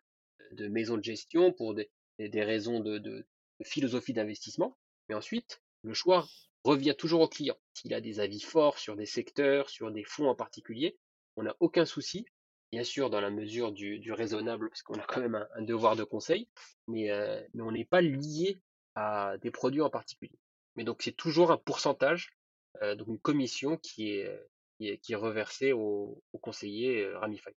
[0.52, 3.26] de maison de gestion, pour des, raisons de,
[3.64, 4.78] philosophie d'investissement.
[5.08, 6.28] Mais ensuite, le choix
[6.64, 7.58] revient toujours au client.
[7.74, 10.98] S'il a des avis forts sur des secteurs, sur des fonds en particulier,
[11.36, 12.26] on n'a aucun souci
[12.72, 16.04] bien sûr dans la mesure du, raisonnable, parce qu'on a quand même un, devoir de
[16.04, 16.48] conseil,
[16.88, 17.08] mais,
[17.54, 18.60] mais on n'est pas lié
[18.96, 20.38] à des produits en particulier.
[20.76, 22.36] Mais donc c'est toujours un pourcentage,
[22.82, 24.40] donc une commission qui est,
[24.80, 27.52] qui est, reversée au, conseiller Ramify.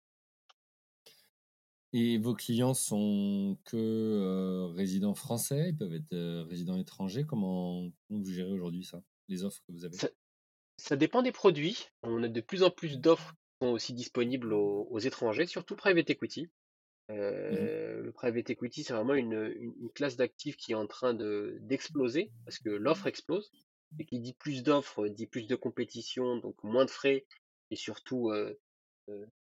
[1.94, 7.24] Et vos clients sont que résidents français, ils peuvent être résidents étrangers?
[7.24, 9.98] Comment, vous gérez aujourd'hui ça, les offres que vous avez?
[10.78, 11.88] Ça, dépend des produits.
[12.04, 16.10] On a de plus en plus d'offres qui sont aussi disponibles aux, étrangers, surtout private
[16.10, 16.50] equity.
[17.10, 19.54] Mmh le private equity, c'est vraiment une,
[19.94, 23.52] classe d'actifs qui est en train d'exploser parce que l'offre explose.
[24.00, 27.26] Et qui dit plus d'offres dit plus de compétition, donc moins de frais
[27.72, 28.32] et surtout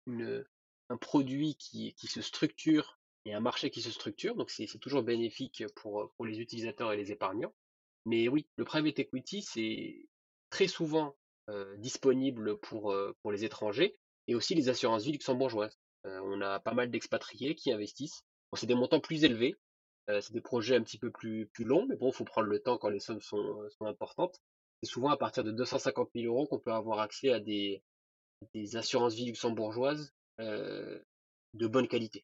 [0.05, 0.45] une,
[0.89, 4.35] un produit qui, qui, se structure et un marché qui se structure.
[4.35, 7.53] Donc c'est toujours bénéfique pour, pour les utilisateurs et les épargnants.
[8.05, 10.07] Mais oui, le private equity, c'est
[10.49, 11.15] très souvent
[11.77, 13.97] disponible pour, pour les étrangers
[14.27, 15.77] et aussi les assurances vie luxembourgeoises.
[16.23, 18.23] On a pas mal d'expatriés qui investissent.
[18.51, 19.55] Bon, c'est des montants plus élevés,
[20.07, 22.59] c'est des projets un petit peu plus, plus longs, mais bon, il faut prendre le
[22.59, 24.39] temps quand les sommes sont, sont importantes.
[24.81, 27.81] C'est souvent à partir de 250 000 euros qu'on peut avoir accès à des,
[28.53, 32.23] des assurances vie luxembourgeoises de bonne qualité.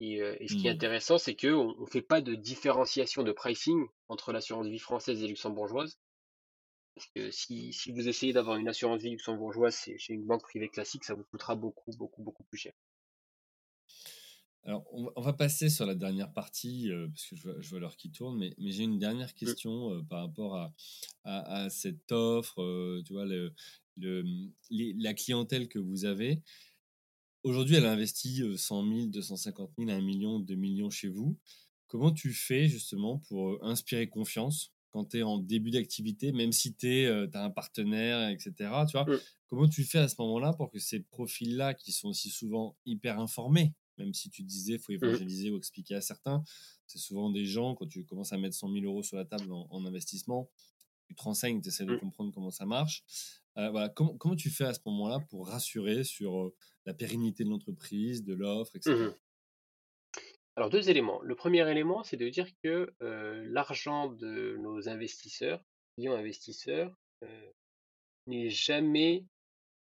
[0.00, 0.74] Et, ce qui est mmh.
[0.74, 5.26] intéressant, c'est qu'on ne fait pas de différenciation de pricing entre l'assurance vie française et
[5.26, 5.98] luxembourgeoise.
[6.94, 10.68] Parce que si, si vous essayez d'avoir une assurance vie luxembourgeoise chez une banque privée
[10.68, 12.72] classique, ça vous coûtera beaucoup, beaucoup, beaucoup plus cher.
[14.66, 18.36] Alors, on va passer sur la dernière partie, parce que je vois, l'heure qui tourne,
[18.36, 20.74] mais, mais j'ai une dernière question par rapport à,
[21.22, 23.54] à, cette offre, tu vois, le,
[23.96, 24.24] le,
[24.70, 26.42] la clientèle que vous avez.
[27.44, 31.38] Aujourd'hui, elle a investi 100 000, 250 000, 1 million, 2 millions chez vous.
[31.86, 36.74] Comment tu fais justement pour inspirer confiance quand tu es en début d'activité, même si
[36.74, 38.52] tu as un partenaire, etc.
[38.90, 39.06] Tu vois?
[39.46, 43.20] Comment tu fais à ce moment-là pour que ces profils-là, qui sont aussi souvent hyper
[43.20, 45.04] informés, même si tu disais faut mmh.
[45.04, 46.42] évangéliser ou expliquer à certains,
[46.86, 49.50] c'est souvent des gens, quand tu commences à mettre 100 000 euros sur la table
[49.52, 50.50] en, investissement,
[51.08, 52.00] tu te renseignes, tu essaies de mmh.
[52.00, 53.04] comprendre comment ça marche.
[53.58, 56.52] Euh, voilà, comment, comment, tu fais à ce moment-là pour rassurer sur
[56.84, 58.94] la pérennité de l'entreprise, de l'offre, etc.
[58.94, 59.14] Mmh
[60.56, 61.20] Alors deux éléments.
[61.22, 65.64] Le premier élément, c'est de dire que l'argent de nos investisseurs,
[65.96, 66.94] clients investisseurs,
[68.26, 69.24] n'est jamais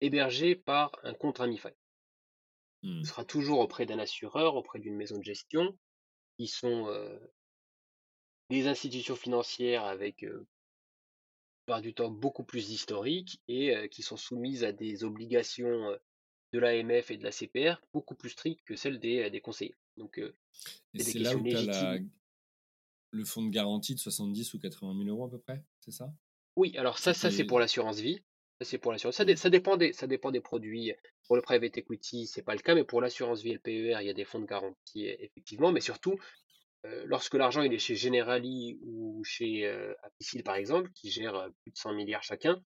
[0.01, 1.69] hébergé par un compte Ramify.
[2.85, 3.03] Ce mmh.
[3.03, 5.75] sera toujours auprès d'un assureur, auprès d'une maison de gestion,
[6.37, 6.87] qui sont
[8.51, 10.23] des institutions financières avec
[11.65, 15.97] par du temps beaucoup plus d'historique et qui sont soumises à des obligations
[16.53, 19.75] de l'AMF et de la CPR beaucoup plus strictes que celles des, des conseillers.
[19.97, 20.21] Donc,
[20.93, 21.97] c'est là où tu as
[23.15, 26.13] le fonds de garantie de 70 ou 80 000 euros à peu près, c'est ça?
[26.55, 28.21] Oui, alors ça, ça c'est pour l'assurance vie.
[28.59, 29.15] Ça, c'est pour l'assurance.
[29.15, 30.93] Ça, ça, dépend des, ça dépend des produits.
[31.27, 33.97] Pour le private equity, c'est pas le cas, mais pour l'assurance vie et le PER,
[34.01, 35.71] il y a des fonds de garantie, effectivement.
[35.71, 36.17] Mais surtout,
[36.85, 41.35] euh, lorsque l'argent il est chez Generali ou chez euh, Apicil par exemple, qui gèrent
[41.35, 42.61] euh, plus de 100 milliards chacun,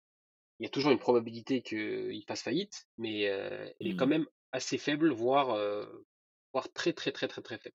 [0.60, 4.10] il y a toujours une probabilité qu'ils fassent faillite, mais elle est quand mmh.
[4.10, 5.58] même assez faible, voire,
[6.52, 7.74] voire très très très très très faible.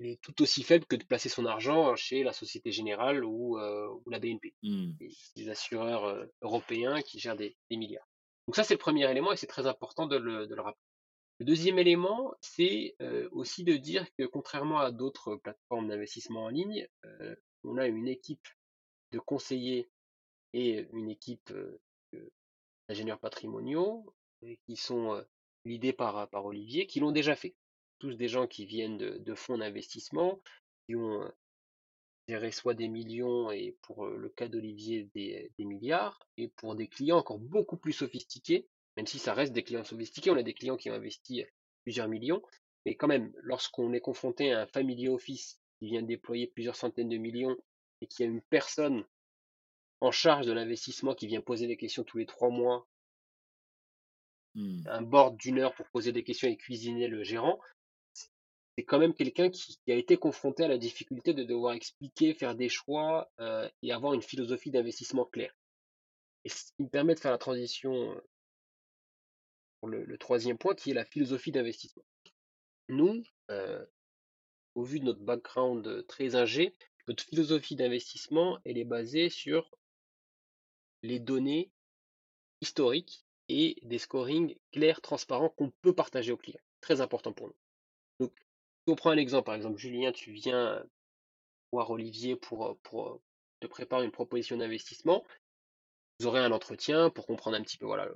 [0.00, 4.18] Est tout aussi faible que de placer son argent chez la Société Générale ou, la
[4.18, 4.92] BNP, mmh.
[5.36, 8.08] des assureurs européens qui gèrent des, milliards.
[8.46, 10.82] Donc ça c'est le premier élément et c'est très important de le, de le rappeler.
[11.38, 12.96] Le deuxième élément, c'est
[13.32, 16.86] aussi de dire que contrairement à d'autres plateformes d'investissement en ligne,
[17.64, 18.46] on a une équipe
[19.12, 19.90] de conseillers
[20.52, 21.52] et une équipe
[22.88, 24.14] d'ingénieurs patrimoniaux
[24.66, 25.22] qui sont
[25.64, 27.54] l'idée par, par Olivier, qui l'ont déjà fait.
[28.00, 30.40] Tous des gens qui viennent de, fonds d'investissement,
[30.86, 31.30] qui ont
[32.28, 36.88] géré soit des millions et pour le cas d'Olivier des, des milliards, et pour des
[36.88, 40.54] clients encore beaucoup plus sophistiqués, même si ça reste des clients sophistiqués, on a des
[40.54, 41.44] clients qui ont investi
[41.82, 42.42] plusieurs millions,
[42.84, 46.76] mais quand même, lorsqu'on est confronté à un family office qui vient de déployer plusieurs
[46.76, 47.56] centaines de millions
[48.00, 49.04] et qui a une personne
[50.00, 52.86] en charge de l'investissement qui vient poser des questions tous les trois mois,
[54.54, 54.82] mmh.
[54.86, 57.60] un board d'une heure pour poser des questions et cuisiner le gérant,
[58.80, 62.54] c'est quand même quelqu'un qui, a été confronté à la difficulté de devoir expliquer, faire
[62.54, 65.54] des choix euh, et avoir une philosophie d'investissement claire.
[66.46, 68.18] Et ce qui me permet de faire la transition
[69.82, 72.04] le, troisième point qui est la philosophie d'investissement.
[72.88, 73.84] Nous, euh,
[74.74, 76.74] au vu de notre background très ingé,
[77.06, 79.70] notre philosophie d'investissement, elle est basée sur
[81.02, 81.70] les données
[82.62, 86.62] historiques et des scorings clairs, transparents qu'on peut partager aux clients.
[86.80, 87.56] Très important pour nous.
[88.20, 88.32] Donc,
[88.86, 90.84] on prend un exemple, par exemple, Julien, tu viens
[91.72, 92.78] voir Olivier pour,
[93.60, 95.24] te préparer une proposition d'investissement,
[96.18, 98.08] vous aurez un entretien pour comprendre un petit peu voilà,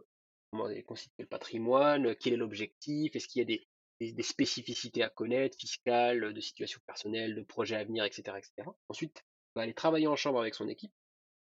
[0.51, 5.03] comment est constitué le patrimoine, quel est l'objectif, est-ce qu'il y a des, des, spécificités
[5.03, 8.71] à connaître, fiscales, de situation personnelle, de projets à venir, etc., etc.
[8.89, 9.23] Ensuite,
[9.55, 10.93] on va aller travailler en chambre avec son équipe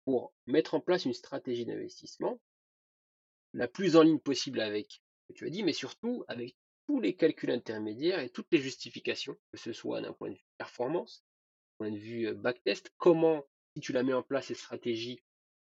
[0.05, 2.39] pour mettre en place une stratégie d'investissement
[3.55, 6.55] la plus en ligne possible avec ce que tu as dit, mais surtout avec
[6.87, 10.47] tous les calculs intermédiaires et toutes les justifications, que ce soit d'un point de vue
[10.59, 11.25] performance,
[11.79, 15.21] point de vue backtest, comment, si tu la mets en place, cette stratégie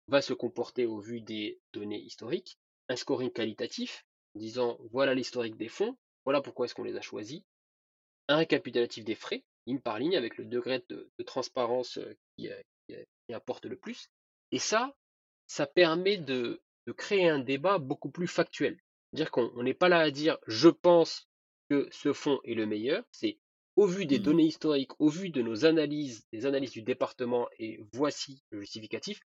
[0.08, 2.58] va se comporter au vu des données historiques,
[2.88, 7.42] un scoring qualitatif, disant voilà l'historique des fonds, voilà pourquoi est-ce qu'on les a choisis,
[8.28, 11.98] un récapitulatif des frais, ligne par ligne, avec le degré de, transparence
[12.36, 12.50] qui,
[13.32, 14.08] apporte le plus.
[14.52, 14.96] Et ça,
[15.46, 16.60] ça permet de
[16.96, 18.78] créer un débat beaucoup plus factuel.
[19.16, 21.26] Dire qu'on n'est pas là à dire je pense
[21.70, 23.38] que ce fonds est le meilleur, c'est
[23.74, 24.22] au vu des mmh.
[24.22, 29.20] données historiques, au vu de nos analyses, des analyses du département, et voici le justificatif,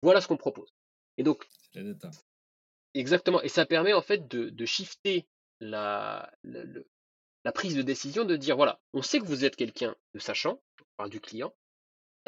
[0.00, 0.72] voilà ce qu'on propose.
[1.18, 1.46] Et donc,
[2.94, 5.26] exactement, et ça permet en fait de, shifter
[5.60, 10.20] la, la, prise de décision, de dire voilà, on sait que vous êtes quelqu'un de
[10.20, 10.62] sachant,
[10.96, 11.54] par du client,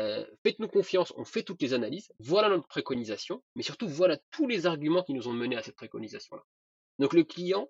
[0.01, 4.47] euh, faites-nous confiance, on fait toutes les analyses, voilà notre préconisation, mais surtout voilà tous
[4.47, 6.43] les arguments qui nous ont menés à cette préconisation-là.
[6.99, 7.69] Donc le client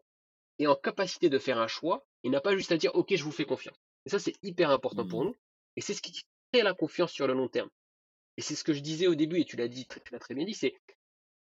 [0.59, 3.25] est en capacité de faire un choix, il n'a pas juste à dire ok je
[3.25, 3.77] vous fais confiance.
[4.05, 5.29] Et ça c'est hyper important pour mmh.
[5.29, 5.37] nous,
[5.77, 6.13] et c'est ce qui
[6.53, 7.71] crée la confiance sur le long terme.
[8.37, 10.35] Et c'est ce que je disais au début, et tu l'as dit, tu l'as très
[10.35, 10.75] bien dit, c'est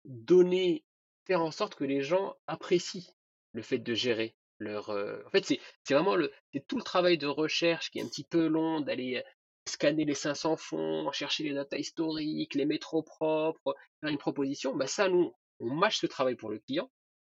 [0.05, 0.83] donner,
[1.25, 3.13] faire en sorte que les gens apprécient
[3.53, 4.89] le fait de gérer leur.
[4.89, 8.07] Euh, en fait, c'est vraiment le, c'est tout le travail de recherche qui est un
[8.07, 9.23] petit peu long, d'aller
[9.65, 14.75] scanner les 500 fonds, chercher les datas historiques, les mettre au propre, faire une proposition,
[14.75, 16.91] bah ça, nous, on mâche ce travail pour le client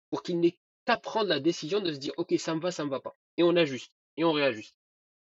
[0.09, 2.85] pour qu'il n'ait qu'à prendre la décision de se dire, OK, ça me va, ça
[2.85, 3.17] me va pas.
[3.37, 4.75] Et on ajuste, et on réajuste.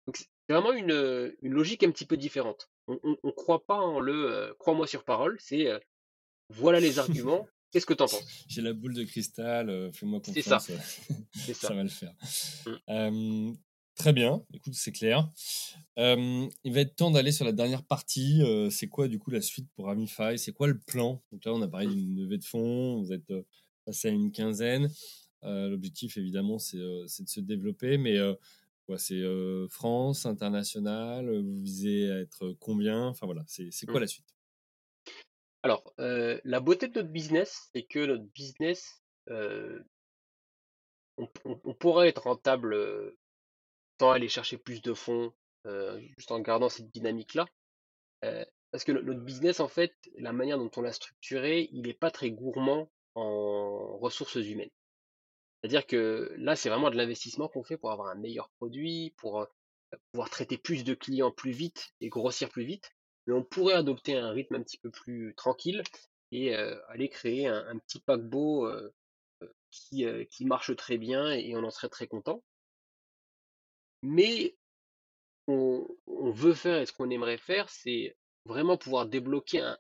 [0.08, 2.70] Donc, c'est vraiment une, une, logique un petit peu différente.
[2.88, 5.80] On ne croit pas en le euh, crois-moi sur parole, c'est euh,
[6.50, 8.46] voilà les arguments, qu'est-ce que tu en penses?
[8.48, 10.66] J'ai la boule de cristal, euh, fais-moi confiance.
[11.34, 11.68] C'est ça.
[11.68, 11.74] ça.
[11.74, 12.14] va le faire.
[12.88, 13.54] Mmh.
[13.96, 15.30] Très bien, écoute, c'est clair.
[15.98, 18.42] il va être temps d'aller sur la dernière partie.
[18.72, 20.40] c'est quoi du coup la suite pour Amify?
[20.40, 21.22] C'est quoi le plan?
[21.32, 23.32] Donc là, on a parlé d'une levée de fonds, vous êtes
[23.86, 24.90] passé à une quinzaine.
[25.44, 28.18] L'objectif, évidemment, c'est de se développer, mais
[28.86, 29.22] quoi C'est
[29.70, 33.08] France, international Vous visez à être combien?
[33.08, 34.02] Enfin voilà, c'est quoi mmh.
[34.02, 34.36] la suite?
[35.64, 42.76] Alors, la beauté de notre business, c'est que notre business, on, on, pourrait être rentable
[44.10, 45.32] aller chercher plus de fonds,
[46.18, 47.46] juste en gardant cette dynamique-là.
[48.72, 52.10] parce que notre business, en fait, la manière dont on l'a structuré, il n'est pas
[52.10, 54.70] très gourmand en ressources humaines.
[55.62, 59.48] C'est-à-dire que là, c'est vraiment de l'investissement qu'on fait pour avoir un meilleur produit, pour
[60.12, 62.92] pouvoir traiter plus de clients plus vite et grossir plus vite.
[63.28, 65.84] Mais on pourrait adopter un rythme un petit peu plus tranquille
[66.32, 68.68] et aller créer un, petit paquebot
[69.70, 72.44] qui, qui marche très bien et on en serait très content.
[74.02, 74.56] Mais
[75.48, 79.78] on, veut faire et ce qu'on aimerait faire, c'est vraiment pouvoir débloquer un,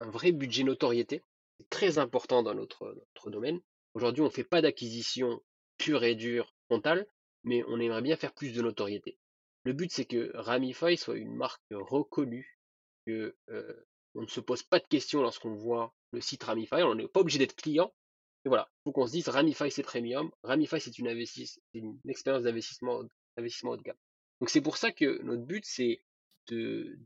[0.00, 1.22] vrai budget notoriété.
[1.70, 3.60] Très important dans notre, notre domaine.
[3.94, 5.42] Aujourd'hui, on ne fait pas d'acquisition
[5.78, 7.06] pure et dure frontale,
[7.44, 9.18] mais on aimerait bien faire plus de notoriété.
[9.64, 12.58] Le but, c'est que Ramify soit une marque reconnue,
[13.06, 16.94] que euh, on ne se pose pas de questions lorsqu'on voit le site Ramify, on
[16.94, 17.92] n'est pas obligé d'être client,
[18.44, 21.08] et voilà, il faut qu'on se dise Ramify c'est premium, Ramify c'est une,
[21.74, 23.02] une expérience d'investissement
[23.36, 23.96] investissement haut de gamme.
[24.40, 26.02] Donc c'est pour ça que notre but c'est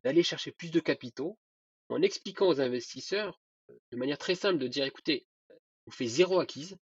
[0.03, 1.39] d'aller chercher plus de capitaux
[1.91, 5.27] en expliquant aux investisseurs de manière très simple de dire écoutez,
[5.87, 6.77] on fait zéro acquise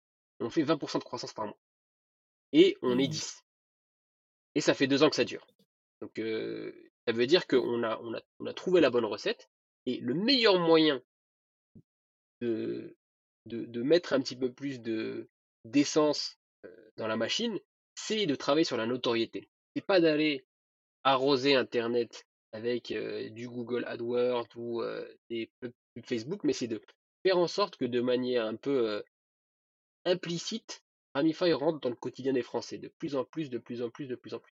[0.41, 1.57] on fait 20% de croissance par mois.
[2.51, 3.33] Et on est 10.
[3.33, 3.41] Mmh.
[4.55, 5.47] Et ça fait deux ans que ça dure.
[6.01, 6.73] Donc euh,
[7.07, 9.49] ça veut dire qu'on a, on a, on a trouvé la bonne recette.
[9.85, 11.01] Et le meilleur moyen
[12.41, 12.95] de,
[13.45, 15.29] de, mettre un petit peu plus de
[15.65, 16.37] d'essence
[16.97, 17.59] dans la machine,
[17.95, 19.49] c'est de travailler sur la notoriété.
[19.75, 20.45] C'est pas d'aller
[21.03, 22.93] arroser Internet avec
[23.31, 24.83] du Google AdWords ou
[25.29, 25.49] des
[26.03, 26.81] Facebook, mais c'est de
[27.23, 29.03] faire en sorte que de manière un peu
[30.05, 30.83] implicite,
[31.13, 34.07] Ramify rentre dans le quotidien des Français de plus en plus, de plus en plus,
[34.07, 34.53] de plus en plus.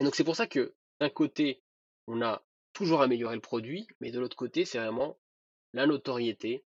[0.00, 1.62] Et donc c'est pour ça que d'un côté,
[2.06, 5.18] on a toujours amélioré le produit, mais de l'autre côté, c'est vraiment
[5.72, 6.64] la notoriété,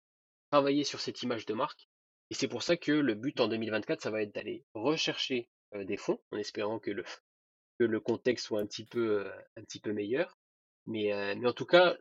[0.52, 1.88] travailler sur cette image de marque.
[2.30, 5.98] Et c'est pour ça que le but en 2024, ça va être d'aller rechercher des
[5.98, 10.38] fonds, en espérant que le, contexte soit un petit peu, un petit peu meilleur.
[10.86, 11.14] Mais
[11.46, 11.98] en tout cas,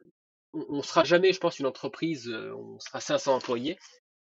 [0.55, 3.79] on sera jamais, je pense, une entreprise, on sera 500 employés.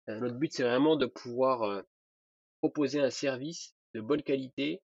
[0.07, 1.83] notre but, c'est vraiment de pouvoir
[2.61, 4.81] proposer un service de bonne qualité,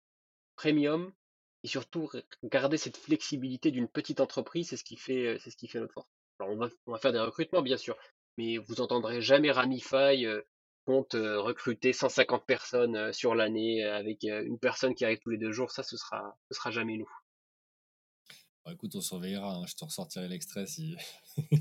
[0.56, 1.12] premium,
[1.64, 2.10] et surtout
[2.44, 5.94] garder cette flexibilité d'une petite entreprise, c'est ce qui fait, c'est ce qui fait notre
[5.94, 6.08] force.
[6.38, 7.96] Alors on va, on va faire des recrutements, bien sûr,
[8.38, 10.26] mais vous entendrez jamais Ramify
[10.84, 15.70] compte recruter 150 personnes sur l'année avec une personne qui arrive tous les deux jours,
[15.70, 17.08] ça, ce sera, ce sera jamais nous.
[18.70, 20.96] Écoute, on surveillera, hein, je te ressortirai l'extrait si.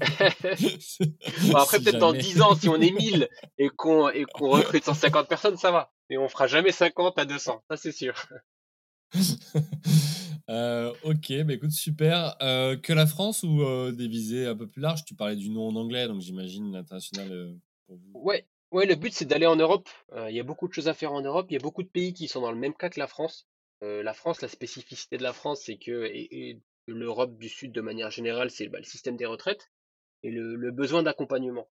[1.56, 3.28] après, peut-être dans 10 ans, si on est 1000
[3.58, 4.06] et qu'on
[4.40, 5.92] recrute 150 personnes, ça va.
[6.10, 8.14] Mais on fera jamais 50 à 200, ça c'est sûr.
[10.50, 12.36] Euh, ok, bah écoute, super.
[12.42, 15.06] Euh, que la France ou euh, des visées un peu plus larges?
[15.06, 17.56] Tu parlais du nom en anglais, donc j'imagine l'international
[17.88, 18.12] pour vous.
[18.16, 19.88] Ouais, ouais le but c'est d'aller en Europe.
[20.28, 21.48] Il y a beaucoup de choses à faire en Europe.
[21.50, 23.48] Il y a beaucoup de pays qui sont dans le même cas que la France.
[23.82, 26.60] la France, la spécificité de la France, c'est que, et,
[26.94, 29.72] l'Europe du Sud de manière générale, c'est bah, le système des retraites
[30.24, 31.70] et le, besoin d'accompagnement.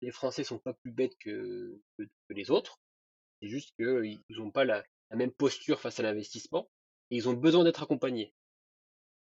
[0.00, 1.80] les Français sont pas plus bêtes que,
[2.30, 2.80] les autres.
[3.40, 6.68] C'est juste qu'ils n'ont pas la, la même posture face à l'investissement
[7.10, 8.34] et ils ont besoin d'être accompagnés.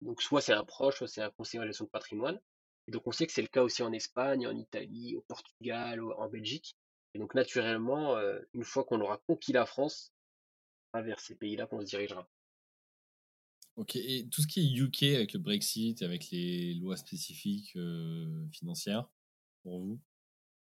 [0.03, 2.41] Donc soit c'est un proche, soit c'est un conseiller en gestion de patrimoine.
[2.87, 6.03] Et donc on sait que c'est le cas aussi en Espagne, en Italie, au Portugal,
[6.03, 6.77] en Belgique.
[7.15, 10.13] Et donc naturellement, euh, une fois qu'on aura conquis la France,
[11.01, 12.29] vers ces pays-là qu'on se dirigera.
[13.77, 18.47] Ok, et tout ce qui est UK avec le Brexit, avec les lois spécifiques euh,
[18.53, 19.09] financières,
[19.64, 20.01] pour vous,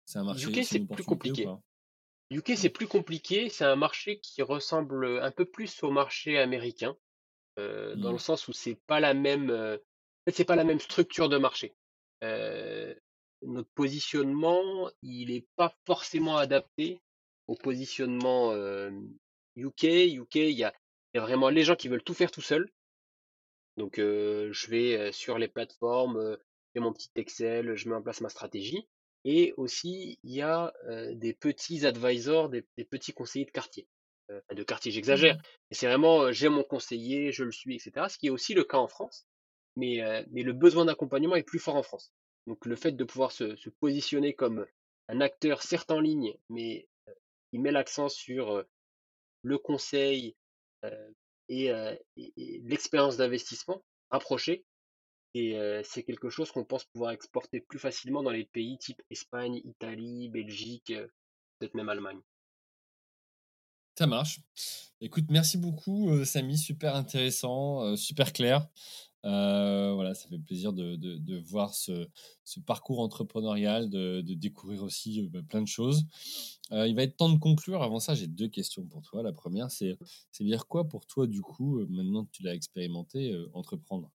[0.05, 1.47] c'est un marché UK, c'est plus compliqué.
[2.30, 3.49] UK, c'est plus compliqué.
[3.49, 6.95] C'est un marché qui ressemble un peu plus au marché américain,
[7.57, 8.20] euh, dans le mmh.
[8.20, 9.78] sens où c'est pas la même, euh,
[10.32, 11.74] c'est pas la même structure de marché.
[13.41, 17.01] Notre positionnement, il n'est pas forcément adapté
[17.47, 18.53] au positionnement
[19.55, 19.84] UK.
[19.84, 20.74] UK, il y a,
[21.16, 22.70] y a vraiment les gens qui veulent tout faire tout seuls.
[23.80, 28.19] Donc, je vais sur les plateformes, je fais mon petit Excel, je mets en place
[28.19, 28.88] ma stratégie.
[29.23, 30.73] Et aussi, il y a
[31.13, 33.88] des petits advisors, des, petits conseillers de quartier.
[34.30, 35.38] de quartier, j'exagère.
[35.38, 35.41] Mmh.
[35.71, 38.07] Mais c'est vraiment, j'ai mon conseiller, je le suis, etc.
[38.09, 39.25] Ce qui est aussi le cas en France.
[39.77, 40.01] Mais,
[40.32, 42.11] mais le besoin d'accompagnement est plus fort en France.
[42.47, 44.65] Donc le fait de pouvoir se, positionner comme
[45.07, 46.89] un acteur certes en ligne, mais
[47.49, 48.65] qui met l'accent sur
[49.41, 50.36] le conseil
[51.50, 51.68] et,
[52.16, 54.66] et l'expérience d'investissement rapprochée,
[55.34, 59.62] et c'est quelque chose qu'on pense pouvoir exporter plus facilement dans les pays type Espagne,
[59.64, 60.93] Italie, Belgique,
[61.60, 62.22] peut-être même Allemagne.
[63.97, 64.39] Ça marche.
[65.02, 66.58] Écoute, merci beaucoup, Samy.
[66.58, 68.68] Super intéressant, super clair.
[69.24, 72.07] Voilà, ça fait plaisir de, voir ce,
[72.65, 76.05] parcours entrepreneurial, de, découvrir aussi bah, plein de choses.
[76.72, 77.84] il va être temps de conclure.
[77.84, 79.24] Avant ça, j'ai deux questions pour toi.
[79.24, 79.97] La première, c'est
[80.32, 84.11] c'est dire quoi pour toi, du coup, maintenant que tu l'as expérimenté, entreprendre?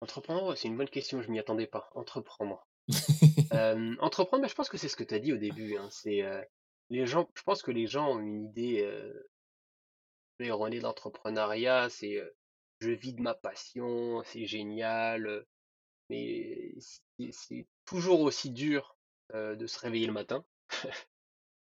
[0.00, 1.88] Entreprendre, c'est une bonne question, je m'y attendais pas.
[1.94, 2.66] Entreprendre.
[4.00, 5.76] entreprendre, mais je pense que c'est ce que tu as dit au début.
[5.76, 6.22] Hein, c'est
[6.90, 9.30] les gens, je pense que les gens ont une idée euh,
[10.38, 11.88] erronée d'entrepreneuriat.
[11.90, 12.20] C'est
[12.84, 15.46] je vis de ma passion, c'est génial,
[16.10, 16.74] mais
[17.30, 18.96] c'est toujours aussi dur
[19.32, 20.44] de se réveiller le matin.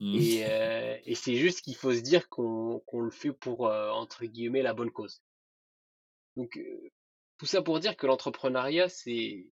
[0.03, 0.17] Mmh.
[0.17, 4.91] Et, c'est juste qu'il faut se dire qu'on le fait pour entre guillemets la bonne
[4.91, 5.21] cause.
[6.37, 6.59] Donc
[7.37, 9.47] tout ça pour dire que l'entrepreneuriat, c'est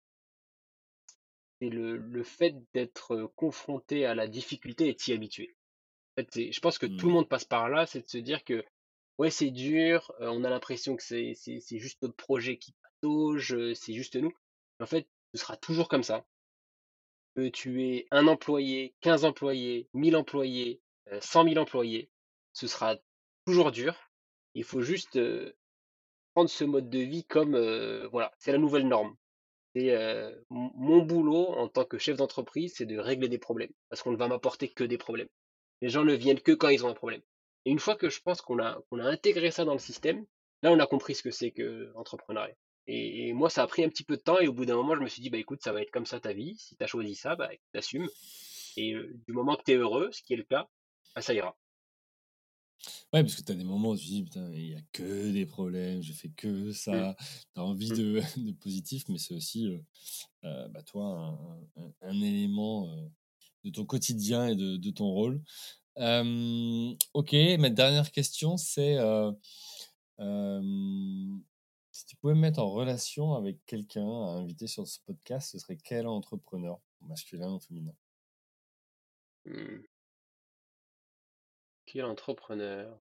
[1.61, 5.57] le, fait d'être confronté à la difficulté et de s'y habituer.
[6.16, 7.14] En fait, je pense que tout le mmh.
[7.14, 8.64] monde passe par là, c'est de se dire que
[9.18, 11.34] ouais, c'est dur, on a l'impression que c'est
[11.78, 14.32] juste notre projet qui patauge, c'est juste nous.
[14.80, 16.26] En fait, ce sera toujours comme ça.
[17.34, 20.80] Que tu aies un employé, 15 employés, 1000 employés,
[21.20, 22.10] 100 000 employés,
[22.52, 22.96] ce sera
[23.44, 23.94] toujours dur.
[24.54, 25.18] Il faut juste
[26.34, 27.56] prendre ce mode de vie comme
[28.10, 29.16] voilà, c'est la nouvelle norme.
[29.74, 29.94] Et
[30.48, 34.16] mon boulot en tant que chef d'entreprise, c'est de régler des problèmes, parce qu'on ne
[34.16, 35.28] va m'apporter que des problèmes.
[35.82, 37.20] Les gens ne viennent que quand ils ont un problème.
[37.66, 40.24] Et une fois que je pense qu'on a, qu'on a intégré ça dans le système,
[40.62, 42.56] là on a compris ce que c'est que l'entrepreneuriat.
[42.88, 44.94] Et, moi, ça a pris un petit peu de temps, et au bout d'un moment,
[44.94, 46.54] je me suis dit, bah écoute, ça va être comme ça ta vie.
[46.56, 48.08] Si tu as choisi ça, bah t'assumes.
[48.76, 50.68] Et euh, du moment que tu es heureux, ce qui est le cas,
[51.14, 51.56] bah, ça ira.
[53.12, 55.32] Ouais, parce que tu as des moments où tu dis, putain, il n'y a que
[55.32, 56.72] des problèmes, je fais que mmh.
[56.72, 57.16] ça.
[57.18, 57.96] Tu as envie mmh.
[57.96, 59.78] de, de positif, mais c'est aussi, euh,
[60.44, 61.38] euh, bah, toi,
[62.02, 63.08] un, élément euh,
[63.64, 65.42] de ton quotidien et de, de ton rôle.
[65.97, 68.97] Ok, ma dernière question, c'est
[71.97, 75.59] si tu pouvais me mettre en relation avec quelqu'un à inviter sur ce podcast, ce
[75.59, 77.94] serait quel entrepreneur, masculin ou féminin?
[79.47, 79.86] Mmh.
[81.86, 83.01] Quel entrepreneur?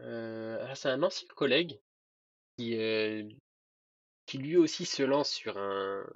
[0.00, 1.80] Euh, ah, c'est un ancien collègue
[2.56, 3.28] qui, euh,
[4.30, 6.06] qui lui aussi se lance sur un,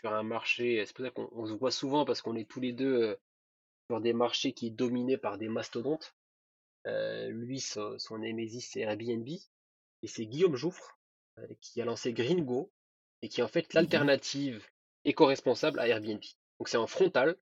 [0.00, 0.82] sur un marché.
[0.84, 3.16] C'est pour ça qu'on se voit souvent parce qu'on est tous les deux
[3.88, 6.12] sur des marchés qui sont dominés par des mastodontes.
[6.84, 9.28] lui, son, son Nemesis, c'est Airbnb.
[9.28, 10.98] Et c'est Guillaume Jouffre.
[11.60, 12.72] qui a lancé Gringo
[13.22, 14.66] et qui est en fait Mmh l'alternative
[15.04, 16.20] éco-responsable à Airbnb.
[16.58, 17.36] Donc c'est en frontal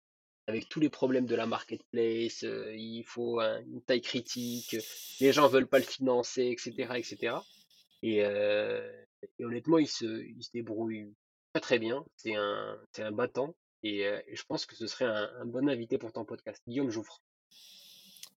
[0.48, 4.76] avec tous les problèmes de la marketplace, il faut une taille critique,
[5.20, 7.36] les gens veulent pas le financer, etc., etc.
[8.02, 8.24] Et,
[9.40, 11.12] honnêtement, il se, il se débrouille
[11.52, 12.04] pas très bien.
[12.16, 13.54] C'est un, battant.
[13.82, 16.62] Et, je pense que ce serait un, bon invité pour ton podcast.
[16.66, 17.22] Guillaume Jouffre.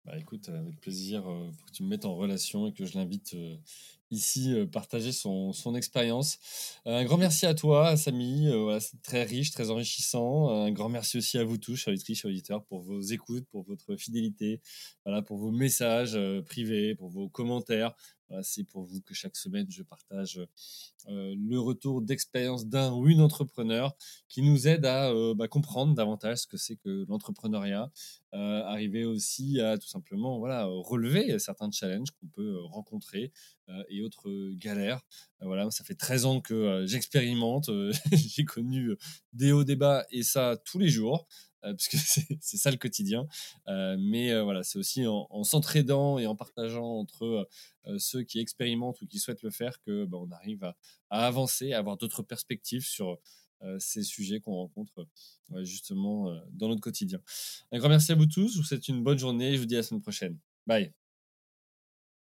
[0.05, 2.97] Bah écoute, avec plaisir, euh, faut que tu me mettes en relation et que je
[2.97, 3.36] l'invite
[4.09, 6.39] ici euh, partager son, expérience.
[6.86, 8.47] un grand merci à toi, Samy.
[8.80, 10.49] c'est très riche, très enrichissant.
[10.49, 11.93] Un grand merci aussi à vous tous, chers
[12.26, 14.59] auditeurs, pour vos écoutes, pour votre fidélité,
[15.05, 17.93] voilà, pour vos messages privés, pour vos commentaires.
[18.42, 20.40] C'est pour vous que chaque semaine, je partage
[21.10, 23.96] euh, le retour d'expérience d'un ou une entrepreneur
[24.30, 27.92] qui nous aide à euh, bah, comprendre davantage ce que c'est que l'entrepreneuriat,
[28.34, 33.32] euh, arriver aussi à tout simplement voilà, relever certains challenges qu'on peut rencontrer
[33.88, 35.00] et autres galères.
[35.40, 37.70] voilà, ça fait 13 ans que j'expérimente,
[38.12, 38.98] j'ai connu
[39.32, 41.26] des hauts débats et ça tous les jours.
[41.64, 41.97] Euh, parce que
[42.41, 43.28] c'est ça le quotidien.
[43.68, 47.47] Euh, mais euh, voilà, c'est aussi en, s'entraidant et en partageant entre
[47.97, 50.76] ceux qui expérimentent ou qui souhaitent le faire que bah, on arrive à,
[51.09, 53.18] avancer, à avoir d'autres perspectives sur
[53.78, 55.07] ces sujets qu'on rencontre
[55.62, 57.20] justement dans notre quotidien.
[57.72, 58.57] Un grand merci à vous tous.
[58.57, 59.55] Vous souhaite une bonne journée.
[59.55, 60.38] Je vous dis à la semaine prochaine.
[60.66, 60.91] Bye.